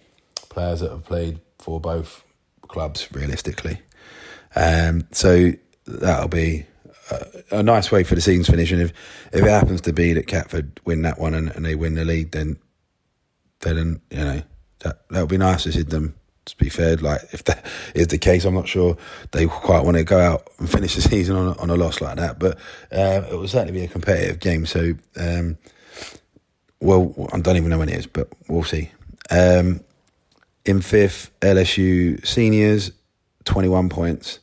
players 0.49 0.81
that 0.81 0.91
have 0.91 1.05
played 1.05 1.41
for 1.59 1.81
both 1.81 2.23
clubs, 2.63 3.09
realistically. 3.13 3.81
Um, 4.55 5.07
so 5.13 5.53
that'll 5.87 6.29
be 6.29 6.67
a, 7.51 7.63
nice 7.63 7.91
way 7.91 8.03
for 8.05 8.15
the 8.15 8.21
season's 8.21 8.49
finish. 8.49 8.73
And 8.73 8.83
if, 8.83 8.93
if 9.33 9.45
it 9.45 9.51
happens 9.51 9.81
to 9.83 9.93
be 9.93 10.13
that 10.15 10.27
Catford 10.27 10.81
win 10.85 11.03
that 11.03 11.19
one 11.19 11.35
and, 11.35 11.51
and 11.51 11.65
they 11.65 11.75
win 11.75 11.95
the 11.95 12.05
league, 12.05 12.33
then 12.33 12.59
then 13.61 14.01
you 14.11 14.19
know 14.19 14.43
that 14.81 15.09
that 15.09 15.21
would 15.21 15.31
be 15.31 15.39
nice 15.39 15.65
to 15.65 15.73
see 15.73 15.83
them. 15.83 16.15
To 16.47 16.57
be 16.57 16.69
fair, 16.69 16.97
like 16.97 17.23
if 17.33 17.45
that 17.45 17.65
is 17.95 18.07
the 18.07 18.19
case, 18.19 18.45
I'm 18.45 18.55
not 18.55 18.69
sure 18.69 18.97
they 19.33 19.47
quite 19.47 19.85
want 19.85 19.97
to 19.97 20.05
go 20.05 20.19
out 20.19 20.49
and 20.59 20.71
finish 20.71 20.95
the 20.95 21.03
season 21.11 21.37
on 21.37 21.49
a, 21.49 21.59
on 21.61 21.71
a 21.71 21.77
loss 21.77 22.01
like 22.01 22.17
that. 22.17 22.39
But 22.39 22.59
uh, 22.93 23.23
it 23.31 23.35
will 23.35 23.49
certainly 23.49 23.73
be 23.79 23.85
a 23.85 23.89
competitive 23.89 24.39
game. 24.39 24.65
So, 24.65 24.95
um, 25.17 25.59
well, 26.81 27.15
I 27.33 27.41
don't 27.41 27.57
even 27.57 27.71
know 27.71 27.79
when 27.79 27.89
it 27.89 27.99
is, 27.99 28.07
but 28.07 28.29
we'll 28.49 28.63
see. 28.63 28.91
Um, 29.31 29.81
in 30.65 30.81
fifth, 30.83 31.31
LSU 31.41 32.25
seniors, 32.27 32.93
21 33.45 33.89
points. 33.89 34.41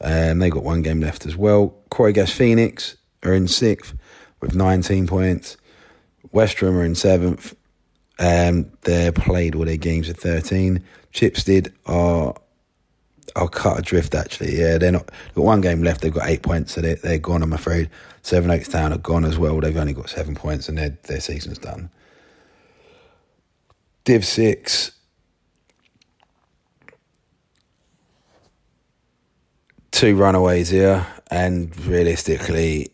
Um, 0.00 0.38
they 0.38 0.50
got 0.50 0.62
one 0.62 0.82
game 0.82 1.00
left 1.00 1.26
as 1.26 1.36
well. 1.36 1.74
Croygas 1.90 2.30
Phoenix 2.30 2.96
are 3.22 3.34
in 3.34 3.48
sixth 3.48 3.94
with 4.40 4.54
19 4.54 5.06
points. 5.06 5.56
Westerham 6.32 6.76
are 6.76 6.84
in 6.84 6.94
seventh. 6.94 7.54
Um, 8.18 8.70
they're 8.82 9.12
played 9.12 9.54
all 9.54 9.64
their 9.64 9.76
games 9.76 10.08
at 10.08 10.18
13. 10.18 10.84
Chipstead 11.14 11.72
are 11.86 12.34
are 13.36 13.48
cut 13.48 13.78
adrift 13.78 14.14
actually. 14.14 14.58
Yeah, 14.58 14.78
they're 14.78 14.92
not. 14.92 15.06
They've 15.06 15.36
got 15.36 15.44
one 15.44 15.60
game 15.60 15.82
left. 15.82 16.00
They've 16.00 16.12
got 16.12 16.28
eight 16.28 16.42
points, 16.42 16.74
so 16.74 16.80
they're, 16.80 16.96
they're 16.96 17.18
gone. 17.18 17.42
I'm 17.42 17.52
afraid. 17.52 17.88
Sevenoaks 18.22 18.68
Town 18.68 18.92
are 18.92 18.98
gone 18.98 19.24
as 19.24 19.38
well. 19.38 19.60
They've 19.60 19.76
only 19.76 19.92
got 19.92 20.10
seven 20.10 20.34
points, 20.34 20.68
and 20.68 20.76
their 20.76 20.90
their 21.04 21.20
season's 21.20 21.58
done. 21.58 21.88
Div 24.04 24.24
six 24.24 24.92
two 29.90 30.16
runaways 30.16 30.68
here, 30.68 31.06
and 31.30 31.74
realistically, 31.86 32.90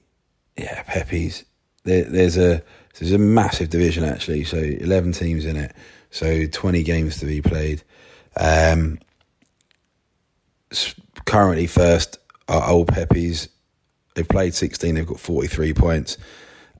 yeah, 0.56 0.82
Peppies. 0.82 1.44
There, 1.84 2.04
there's 2.04 2.36
a 2.36 2.62
there's 2.98 3.12
a 3.12 3.18
massive 3.18 3.70
division 3.70 4.04
actually, 4.04 4.44
so 4.44 4.58
eleven 4.58 5.12
teams 5.12 5.46
in 5.46 5.56
it, 5.56 5.74
so 6.10 6.46
twenty 6.46 6.82
games 6.82 7.18
to 7.20 7.26
be 7.26 7.40
played. 7.40 7.82
Um, 8.40 8.98
currently 11.26 11.66
first 11.66 12.18
are 12.48 12.68
Old 12.68 12.88
Peppies. 12.88 13.48
They've 14.14 14.28
played 14.28 14.54
sixteen. 14.54 14.94
They've 14.96 15.06
got 15.06 15.20
forty 15.20 15.46
three 15.46 15.74
points, 15.74 16.16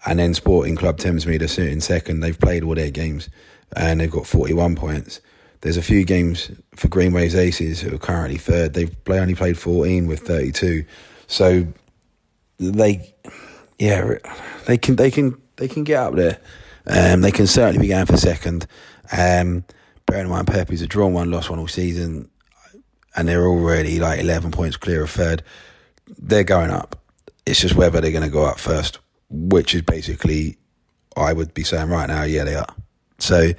and 0.07 0.19
then 0.19 0.35
Sporting 0.35 0.75
Club 0.75 0.99
Thamesmead 0.99 1.43
are 1.43 1.49
sitting 1.49 1.81
second. 1.81 2.21
They've 2.21 2.39
played 2.39 2.65
all 2.65 2.75
their 2.75 2.91
games, 2.91 3.29
and 3.77 4.01
they've 4.01 4.11
got 4.11 4.27
forty 4.27 4.55
one 4.55 4.75
points. 4.75 5.21
There's 5.61 5.77
a 5.77 5.83
few 5.83 6.05
games 6.05 6.51
for 6.75 6.89
Greenways 6.89 7.35
Aces 7.35 7.83
who 7.83 7.95
are 7.95 7.99
currently 7.99 8.39
third. 8.39 8.73
They've 8.73 8.95
only 9.09 9.35
played 9.35 9.59
14 9.59 10.07
with 10.07 10.21
32, 10.21 10.85
so 11.27 11.67
they, 12.59 13.15
yeah, 13.79 14.15
they 14.67 14.79
can 14.79 14.97
they 14.97 15.11
can 15.11 15.39
they 15.57 15.69
can 15.69 15.85
get 15.85 15.99
up 15.99 16.15
there. 16.15 16.39
Um, 16.87 17.21
they 17.21 17.31
can 17.31 17.47
certainly 17.47 17.79
be 17.79 17.89
going 17.89 18.07
for 18.07 18.17
second. 18.17 18.67
Um, 19.13 19.65
bearing 20.11 20.27
in 20.27 20.31
mind, 20.31 20.49
Peppies 20.49 20.81
have 20.81 20.89
drawn 20.89 21.13
one, 21.13 21.31
lost 21.31 21.51
one 21.51 21.59
all 21.59 21.69
season, 21.69 22.29
and 23.17 23.29
they're 23.29 23.47
already 23.47 24.01
like 24.01 24.21
11 24.21 24.51
points 24.51 24.77
clear 24.77 25.05
of 25.05 25.11
third. 25.11 25.43
They're 26.19 26.45
going 26.45 26.71
up. 26.71 27.01
It's 27.47 27.61
just 27.61 27.77
whether 27.77 28.01
they're 28.01 28.11
going 28.11 28.25
to 28.25 28.31
go 28.31 28.45
up 28.45 28.59
first, 28.59 28.99
which 29.31 29.75
is 29.75 29.83
basically, 29.83 30.59
I 31.17 31.33
would 31.33 31.55
be 31.55 31.65
saying 31.65 31.89
right 31.89 32.09
now, 32.09 32.25
yeah, 32.25 32.45
they 32.45 32.57
are. 32.57 32.75
So 33.19 33.51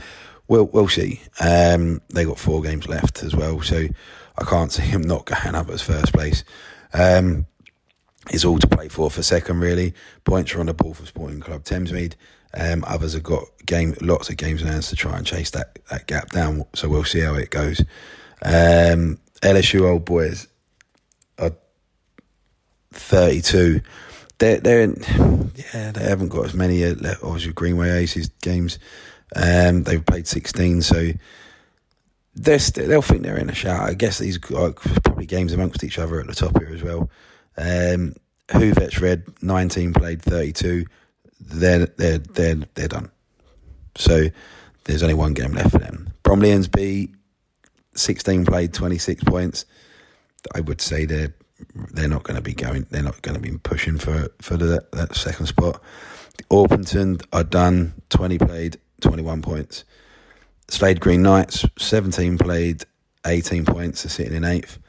we'll 0.47 0.65
we'll 0.65 0.87
see. 0.87 1.21
Um, 1.39 2.01
they 2.09 2.25
got 2.25 2.39
four 2.39 2.61
games 2.61 2.87
left 2.87 3.23
as 3.23 3.35
well, 3.35 3.61
so 3.61 3.85
I 4.37 4.43
can't 4.43 4.71
see 4.73 4.83
him 4.83 5.01
not 5.01 5.25
going 5.25 5.55
up 5.55 5.69
as 5.69 5.81
first 5.81 6.13
place. 6.13 6.43
Um, 6.93 7.45
it's 8.29 8.45
all 8.45 8.59
to 8.59 8.67
play 8.67 8.87
for 8.87 9.09
for 9.09 9.23
second, 9.23 9.59
really. 9.59 9.93
Points 10.25 10.53
are 10.53 10.59
on 10.59 10.67
the 10.67 10.73
ball 10.73 10.93
for 10.93 11.05
Sporting 11.05 11.39
Club 11.39 11.63
Thamesmead. 11.63 12.13
Um, 12.53 12.83
others 12.87 13.13
have 13.13 13.23
got 13.23 13.45
game 13.65 13.95
lots 14.01 14.29
of 14.29 14.37
games 14.37 14.61
in 14.61 14.67
hands 14.67 14.89
to 14.89 14.95
try 14.95 15.17
and 15.17 15.25
chase 15.25 15.51
that, 15.51 15.79
that 15.89 16.07
gap 16.07 16.31
down. 16.31 16.65
So 16.73 16.89
we'll 16.89 17.03
see 17.03 17.21
how 17.21 17.35
it 17.35 17.49
goes. 17.49 17.79
Um, 18.43 19.19
LSU 19.41 19.89
old 19.89 20.05
boys 20.05 20.47
are 21.39 21.53
thirty 22.91 23.41
two. 23.41 23.81
They're 24.39 24.59
they're 24.59 24.81
in, 24.81 25.51
yeah 25.73 25.91
they 25.91 26.03
haven't 26.03 26.29
got 26.29 26.45
as 26.45 26.53
many 26.53 26.83
uh, 26.83 26.95
obviously 27.23 27.53
Greenway 27.53 27.91
Aces 27.91 28.29
games 28.41 28.79
um, 29.35 29.83
they've 29.83 30.05
played 30.05 30.27
16, 30.27 30.81
so 30.81 31.11
they 32.35 32.57
they'll 32.57 33.01
think 33.01 33.23
they're 33.23 33.37
in 33.37 33.49
a 33.49 33.55
shout. 33.55 33.89
I 33.89 33.93
guess 33.93 34.19
these 34.19 34.37
are 34.51 34.73
probably 34.73 35.25
games 35.25 35.53
amongst 35.53 35.83
each 35.83 35.99
other 35.99 36.19
at 36.19 36.27
the 36.27 36.33
top 36.33 36.57
here 36.59 36.73
as 36.73 36.83
well. 36.83 37.09
Um, 37.57 38.15
Red, 38.53 39.23
19 39.41 39.93
played 39.93 40.21
32. 40.21 40.85
They're, 41.41 41.85
they're, 41.85 42.19
they're, 42.19 42.55
they're 42.75 42.87
done. 42.87 43.11
So 43.95 44.27
there's 44.85 45.03
only 45.03 45.15
one 45.15 45.33
game 45.33 45.51
left 45.53 45.71
for 45.71 45.79
them. 45.79 46.09
Bromleyans 46.23 46.71
B, 46.71 47.09
16 47.95 48.45
played 48.45 48.73
26 48.73 49.23
points. 49.25 49.65
I 50.55 50.61
would 50.61 50.81
say 50.81 51.05
they're 51.05 51.33
they're 51.93 52.07
not 52.07 52.23
going 52.23 52.35
to 52.35 52.41
be 52.41 52.53
going. 52.53 52.87
They're 52.89 53.03
not 53.03 53.21
going 53.21 53.35
to 53.35 53.41
be 53.41 53.55
pushing 53.57 53.97
for 53.99 54.29
for 54.41 54.57
the, 54.57 54.83
that 54.93 55.15
second 55.15 55.45
spot. 55.45 55.81
The 56.37 56.43
Orpington 56.45 57.23
are 57.33 57.43
done. 57.43 57.93
20 58.09 58.39
played 58.39 58.77
21 59.01 59.41
points. 59.41 59.83
Slade 60.69 61.01
Green 61.01 61.21
Knights, 61.21 61.65
17 61.77 62.37
played, 62.37 62.85
18 63.25 63.65
points, 63.65 64.03
They're 64.03 64.09
sitting 64.09 64.35
in 64.35 64.45
eighth. 64.45 64.79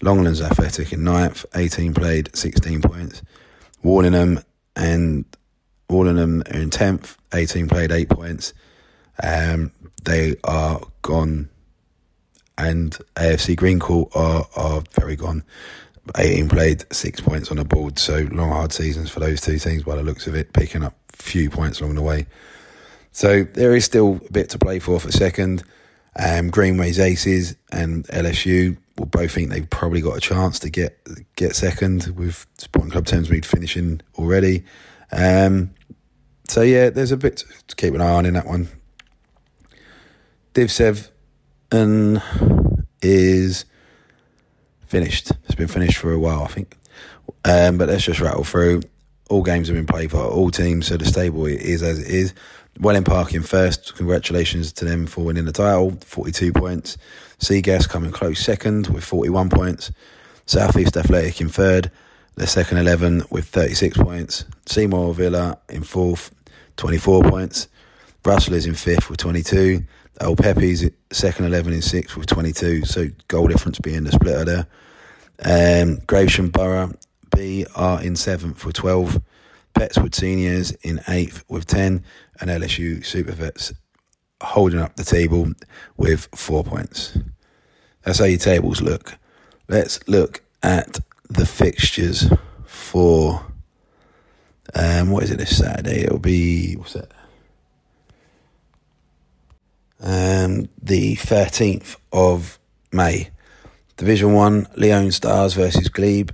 Longlands 0.00 0.40
Athletic 0.40 0.92
in 0.92 1.02
ninth, 1.02 1.44
18 1.54 1.94
played, 1.94 2.34
16 2.34 2.80
points. 2.82 3.22
Warlingham 3.82 4.40
and 4.76 5.24
Warlingham 5.92 6.42
are 6.52 6.60
in 6.60 6.70
10th, 6.70 7.16
18 7.32 7.68
played, 7.68 7.92
8 7.92 8.08
points. 8.08 8.52
Um, 9.22 9.72
they 10.04 10.36
are 10.44 10.80
gone. 11.02 11.48
And 12.58 12.96
AFC 13.16 13.56
Greencourt 13.56 14.14
are, 14.16 14.46
are 14.56 14.82
very 14.92 15.16
gone. 15.16 15.44
18 16.16 16.48
played, 16.48 16.84
6 16.92 17.20
points 17.20 17.50
on 17.50 17.58
the 17.58 17.64
board. 17.64 17.98
So 17.98 18.26
long, 18.32 18.50
hard 18.50 18.72
seasons 18.72 19.10
for 19.10 19.20
those 19.20 19.40
two 19.40 19.58
teams 19.58 19.84
by 19.84 19.96
the 19.96 20.02
looks 20.02 20.26
of 20.26 20.34
it, 20.34 20.52
picking 20.52 20.82
up 20.82 20.94
few 21.12 21.50
points 21.50 21.80
along 21.80 21.94
the 21.94 22.02
way. 22.02 22.26
So 23.12 23.44
there 23.44 23.76
is 23.76 23.84
still 23.84 24.20
a 24.28 24.32
bit 24.32 24.50
to 24.50 24.58
play 24.58 24.78
for 24.78 24.98
for 24.98 25.12
second. 25.12 25.62
Um, 26.16 26.50
Greenway's 26.50 26.98
Aces 26.98 27.56
and 27.70 28.06
LSU 28.08 28.76
will 28.98 29.06
both 29.06 29.32
think 29.32 29.50
they've 29.50 29.68
probably 29.68 30.00
got 30.00 30.16
a 30.16 30.20
chance 30.20 30.58
to 30.60 30.70
get 30.70 30.98
get 31.36 31.54
second 31.54 32.06
with 32.16 32.46
Sporting 32.58 32.90
Club 32.90 33.04
Thamesmead 33.04 33.44
finishing 33.44 34.00
already. 34.18 34.64
Um, 35.12 35.74
so 36.48 36.62
yeah, 36.62 36.90
there's 36.90 37.12
a 37.12 37.16
bit 37.16 37.44
to 37.68 37.76
keep 37.76 37.94
an 37.94 38.00
eye 38.00 38.12
on 38.12 38.26
in 38.26 38.34
that 38.34 38.46
one. 38.46 38.68
Div 40.54 40.70
Seven 40.70 42.20
is 43.00 43.64
finished. 44.86 45.30
It's 45.44 45.54
been 45.54 45.68
finished 45.68 45.98
for 45.98 46.12
a 46.12 46.18
while, 46.18 46.42
I 46.42 46.48
think. 46.48 46.76
Um, 47.44 47.78
but 47.78 47.88
let's 47.88 48.04
just 48.04 48.20
rattle 48.20 48.44
through. 48.44 48.82
All 49.30 49.42
games 49.42 49.68
have 49.68 49.76
been 49.76 49.86
played 49.86 50.10
for 50.10 50.18
all 50.18 50.50
teams, 50.50 50.86
so 50.86 50.96
the 50.96 51.06
stable 51.06 51.46
is 51.46 51.82
as 51.82 51.98
it 51.98 52.08
is. 52.08 52.34
Welling 52.80 53.04
Park 53.04 53.34
in 53.34 53.42
first. 53.42 53.94
Congratulations 53.96 54.72
to 54.74 54.84
them 54.84 55.06
for 55.06 55.24
winning 55.24 55.44
the 55.44 55.52
title, 55.52 55.96
42 56.04 56.52
points. 56.52 56.98
Seagas 57.38 57.88
coming 57.88 58.12
close 58.12 58.40
second 58.40 58.88
with 58.88 59.04
41 59.04 59.48
points. 59.48 59.90
Southeast 60.46 60.96
Athletic 60.96 61.40
in 61.40 61.48
third. 61.48 61.90
The 62.34 62.46
second 62.46 62.78
11 62.78 63.24
with 63.30 63.46
36 63.46 63.98
points. 63.98 64.44
Seymour 64.66 65.14
Villa 65.14 65.58
in 65.68 65.82
fourth, 65.82 66.34
24 66.76 67.24
points. 67.24 67.68
Russell 68.24 68.54
is 68.54 68.66
in 68.66 68.74
fifth 68.74 69.10
with 69.10 69.18
22. 69.18 69.84
Old 70.20 70.38
Pepe's 70.38 70.84
second 71.10 71.44
11 71.46 71.72
in 71.72 71.82
sixth 71.82 72.16
with 72.16 72.26
22. 72.26 72.84
So 72.84 73.08
goal 73.28 73.48
difference 73.48 73.78
being 73.78 74.04
the 74.04 74.12
splitter 74.12 74.44
there. 74.44 74.66
Um, 75.44 75.98
Gravesham 76.06 76.52
Borough 76.52 76.94
B 77.34 77.66
are 77.74 78.02
in 78.02 78.16
seventh 78.16 78.64
with 78.64 78.76
12. 78.76 79.20
Pettswood 79.74 80.14
Seniors 80.14 80.70
in 80.82 81.00
eighth 81.08 81.44
with 81.48 81.66
10. 81.66 82.04
And 82.40 82.50
LSU 82.50 83.04
Super 83.04 83.32
Vets 83.32 83.72
holding 84.40 84.80
up 84.80 84.96
the 84.96 85.04
table 85.04 85.52
with 85.96 86.28
four 86.34 86.64
points. 86.64 87.18
That's 88.02 88.18
how 88.18 88.24
your 88.24 88.38
tables 88.38 88.80
look. 88.80 89.16
Let's 89.68 90.06
look 90.08 90.42
at 90.62 90.98
the 91.34 91.46
fixtures 91.46 92.30
for 92.64 93.44
um, 94.74 95.10
what 95.10 95.22
is 95.22 95.30
it 95.30 95.38
this 95.38 95.56
Saturday? 95.56 96.04
It'll 96.04 96.18
be 96.18 96.74
what's 96.74 96.94
that? 96.94 97.12
Um, 100.00 100.68
the 100.82 101.14
thirteenth 101.16 101.96
of 102.12 102.58
May. 102.92 103.30
Division 103.96 104.32
One, 104.32 104.66
Leon 104.76 105.12
Stars 105.12 105.54
versus 105.54 105.88
Glebe. 105.88 106.30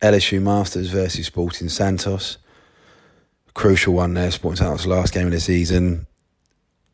LSU 0.00 0.40
Masters 0.40 0.90
versus 0.90 1.26
Sporting 1.26 1.68
Santos. 1.68 2.38
Crucial 3.54 3.94
one 3.94 4.14
there. 4.14 4.30
Sporting 4.30 4.58
Santos 4.58 4.86
last 4.86 5.12
game 5.12 5.26
of 5.26 5.32
the 5.32 5.40
season. 5.40 6.06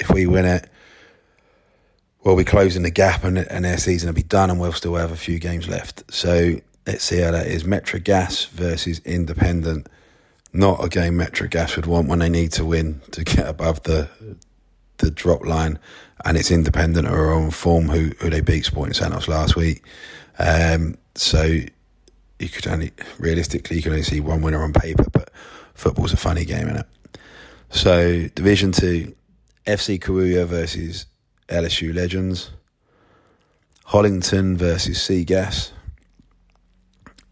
If 0.01 0.11
we 0.11 0.27
win 0.27 0.47
it, 0.47 0.69
we'll 2.25 2.37
be 2.37 2.45
closing 2.45 2.83
the 2.83 2.91
gap 2.91 3.23
and, 3.23 3.39
and 3.39 3.65
their 3.65 3.79
season 3.79 4.09
will 4.09 4.15
be 4.15 4.23
done 4.23 4.51
and 4.51 4.59
we'll 4.59 4.73
still 4.73 4.95
have 4.95 5.13
a 5.13 5.17
few 5.17 5.39
games 5.39 5.69
left. 5.69 6.03
So 6.13 6.59
let's 6.87 7.05
see 7.05 7.19
how 7.19 7.31
that 7.31 7.47
is. 7.47 7.65
Metrogas 7.65 8.49
versus 8.49 9.01
Independent. 9.05 9.89
Not 10.53 10.83
a 10.85 10.89
game 10.89 11.19
Metrogas 11.19 11.77
would 11.77 11.87
want 11.87 12.09
when 12.09 12.21
they 12.21 12.31
need 12.31 12.53
to 12.53 12.65
win 12.65 13.01
to 13.13 13.25
get 13.25 13.47
above 13.47 13.83
the 13.83 14.09
the 14.99 15.11
drop 15.11 15.45
line. 15.45 15.79
And 16.25 16.37
it's 16.37 16.51
Independent 16.51 17.09
or 17.09 17.33
on 17.33 17.51
form 17.51 17.89
who, 17.89 18.13
who 18.21 18.31
they 18.31 18.41
beat 18.41 18.65
Sporting 18.65 18.95
Santos 18.95 19.29
last 19.29 19.57
week. 19.57 19.85
Um, 20.39 20.97
so 21.15 21.43
you 21.43 22.49
could 22.49 22.67
only 22.67 22.93
realistically 23.19 23.77
you 23.77 23.83
can 23.83 23.93
only 23.93 24.05
see 24.05 24.21
one 24.21 24.41
winner 24.41 24.63
on 24.63 24.73
paper, 24.73 25.05
but 25.13 25.31
football's 25.75 26.13
a 26.13 26.17
funny 26.17 26.45
game, 26.45 26.69
isn't 26.69 26.77
it? 26.79 27.19
So 27.71 28.29
Division 28.29 28.73
Two, 28.73 29.15
FC 29.67 29.99
Kawuya 29.99 30.47
versus 30.47 31.07
LSU 31.49 31.95
Legends, 31.95 32.51
Hollington 33.89 34.57
versus 34.57 34.99
Seagas, 34.99 35.73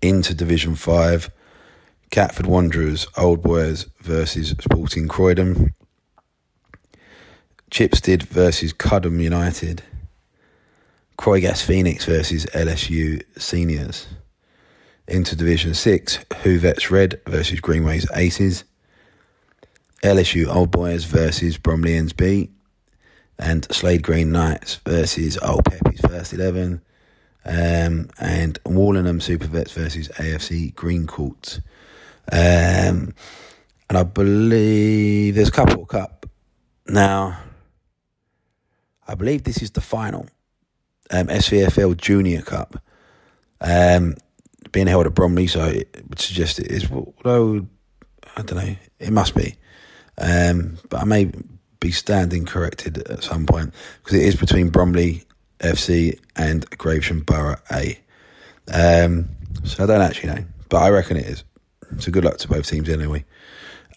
into 0.03 0.35
Division 0.35 0.75
5, 0.75 1.31
Catford 2.11 2.47
Wanderers, 2.47 3.07
Old 3.17 3.43
Boys 3.43 3.87
versus 4.01 4.51
Sporting 4.61 5.09
Croydon, 5.09 5.75
Chipstead 7.71 8.25
versus 8.25 8.75
Cudham 8.75 9.19
United, 9.19 9.83
Croygas 11.19 11.63
Phoenix 11.65 12.05
versus 12.05 12.45
LSU 12.47 13.23
Seniors, 13.39 14.09
into 15.09 15.35
Division 15.35 15.73
6, 15.73 16.19
Hoovets 16.43 16.91
Red 16.91 17.21
versus 17.27 17.61
Greenways 17.61 18.07
Aces, 18.15 18.65
LSU 20.03 20.55
Old 20.55 20.71
Boys 20.71 21.05
versus 21.05 21.57
Bromleyans 21.57 22.15
B, 22.15 22.51
and 23.43 23.67
Slade 23.73 24.05
Green 24.05 24.31
Knights 24.31 24.77
versus 24.87 25.37
Old 25.39 25.65
Peppy's 25.65 26.01
first 26.01 26.33
11. 26.33 26.81
Um, 27.45 28.09
and 28.21 28.57
Warlingham 28.65 29.21
Super 29.21 29.49
Vets 29.49 29.73
versus 29.73 30.09
AFC 30.11 30.73
Green 30.77 31.09
Court. 31.09 31.61
Um, 32.31 33.15
and 33.89 33.99
I 33.99 34.05
believe 34.05 35.35
there's 35.35 35.49
a 35.49 35.53
couple 35.53 35.85
cup. 35.87 36.27
Now, 36.87 37.41
I 39.09 39.17
believe 39.17 39.43
this 39.43 39.61
is 39.61 39.73
the 39.73 39.81
final 39.81 40.29
um, 41.11 41.27
SVFL 41.27 41.97
Junior 41.97 42.43
Cup 42.43 42.81
um, 43.61 44.15
being 44.71 44.87
held 44.87 45.07
at 45.07 45.15
Bromley, 45.15 45.49
so 45.49 45.65
it 45.65 46.05
would 46.09 46.21
suggest 46.21 46.61
it 46.61 46.71
is, 46.71 46.89
although 46.93 47.67
I 48.37 48.43
don't 48.43 48.65
know, 48.65 48.77
it 49.01 49.11
must 49.13 49.35
be. 49.35 49.57
Um, 50.17 50.79
but 50.89 51.01
I 51.01 51.05
may 51.05 51.33
be 51.83 51.91
standing 51.91 52.47
corrected 52.47 52.99
at 53.09 53.25
some 53.25 53.45
point 53.45 53.75
because 54.03 54.19
it 54.19 54.25
is 54.25 54.37
between 54.37 54.71
Bromley 54.71 55.25
FC 55.59 56.19
and 56.37 56.69
Gravesham 56.71 57.27
Borough 57.27 57.61
A. 57.71 57.99
Um, 58.73 59.29
so 59.65 59.83
I 59.83 59.87
don't 59.87 60.01
actually 60.01 60.33
know, 60.33 60.45
but 60.69 60.79
I 60.79 60.91
reckon 60.91 61.17
it 61.17 61.27
is. 61.27 61.45
So 61.99 62.11
good 62.11 62.25
luck 62.25 62.39
to 62.39 62.49
both 62.49 62.69
teams 62.69 62.89
anyway. 62.89 63.25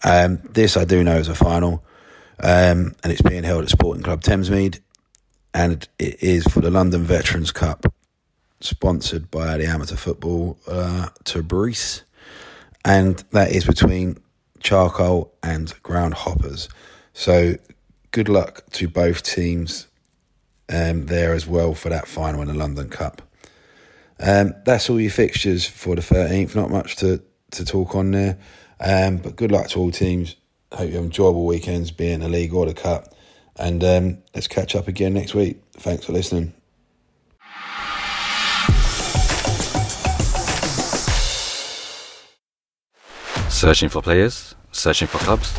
Um, 0.04 0.40
this 0.50 0.76
I 0.76 0.84
do 0.84 1.02
know 1.02 1.16
is 1.16 1.28
a 1.28 1.34
final, 1.34 1.84
um, 2.40 2.94
and 3.02 3.12
it's 3.12 3.22
being 3.22 3.44
held 3.44 3.64
at 3.64 3.70
Sporting 3.70 4.02
Club 4.02 4.20
Thamesmead, 4.20 4.80
and 5.54 5.88
it 5.98 6.22
is 6.22 6.44
for 6.44 6.60
the 6.60 6.70
London 6.70 7.04
Veterans 7.04 7.52
Cup, 7.52 7.86
sponsored 8.60 9.30
by 9.30 9.56
the 9.56 9.66
Amateur 9.66 9.96
Football 9.96 10.58
uh, 10.66 11.08
and 12.84 13.24
that 13.30 13.50
is 13.50 13.64
between 13.64 14.18
Charcoal 14.60 15.32
and 15.42 15.68
Groundhoppers. 15.82 16.68
So 17.14 17.56
good 18.10 18.28
luck 18.28 18.64
to 18.72 18.88
both 18.88 19.22
teams 19.22 19.86
um, 20.68 21.06
there 21.06 21.32
as 21.32 21.46
well 21.46 21.74
for 21.74 21.88
that 21.88 22.08
final 22.08 22.42
in 22.42 22.48
the 22.48 22.54
London 22.54 22.88
Cup. 22.88 23.22
Um, 24.18 24.54
that's 24.64 24.88
all 24.88 25.00
your 25.00 25.10
fixtures 25.10 25.66
for 25.66 25.94
the 25.94 26.02
13th. 26.02 26.54
Not 26.54 26.70
much 26.70 26.96
to, 26.96 27.22
to 27.52 27.64
talk 27.64 27.94
on 27.94 28.10
there. 28.12 28.38
Um, 28.80 29.18
but 29.18 29.36
good 29.36 29.52
luck 29.52 29.68
to 29.68 29.78
all 29.78 29.90
teams. 29.90 30.36
Hope 30.72 30.88
you 30.88 30.96
have 30.96 31.04
enjoyable 31.04 31.46
weekends 31.46 31.90
being 31.90 32.20
the 32.20 32.28
league 32.28 32.52
or 32.52 32.66
the 32.66 32.74
cup. 32.74 33.14
And 33.56 33.82
um, 33.84 34.18
let's 34.34 34.48
catch 34.48 34.74
up 34.74 34.88
again 34.88 35.14
next 35.14 35.34
week. 35.34 35.62
Thanks 35.74 36.04
for 36.04 36.12
listening. 36.12 36.52
Searching 43.48 43.88
for 43.88 44.02
players? 44.02 44.54
Searching 44.70 45.08
for 45.08 45.16
clubs? 45.18 45.58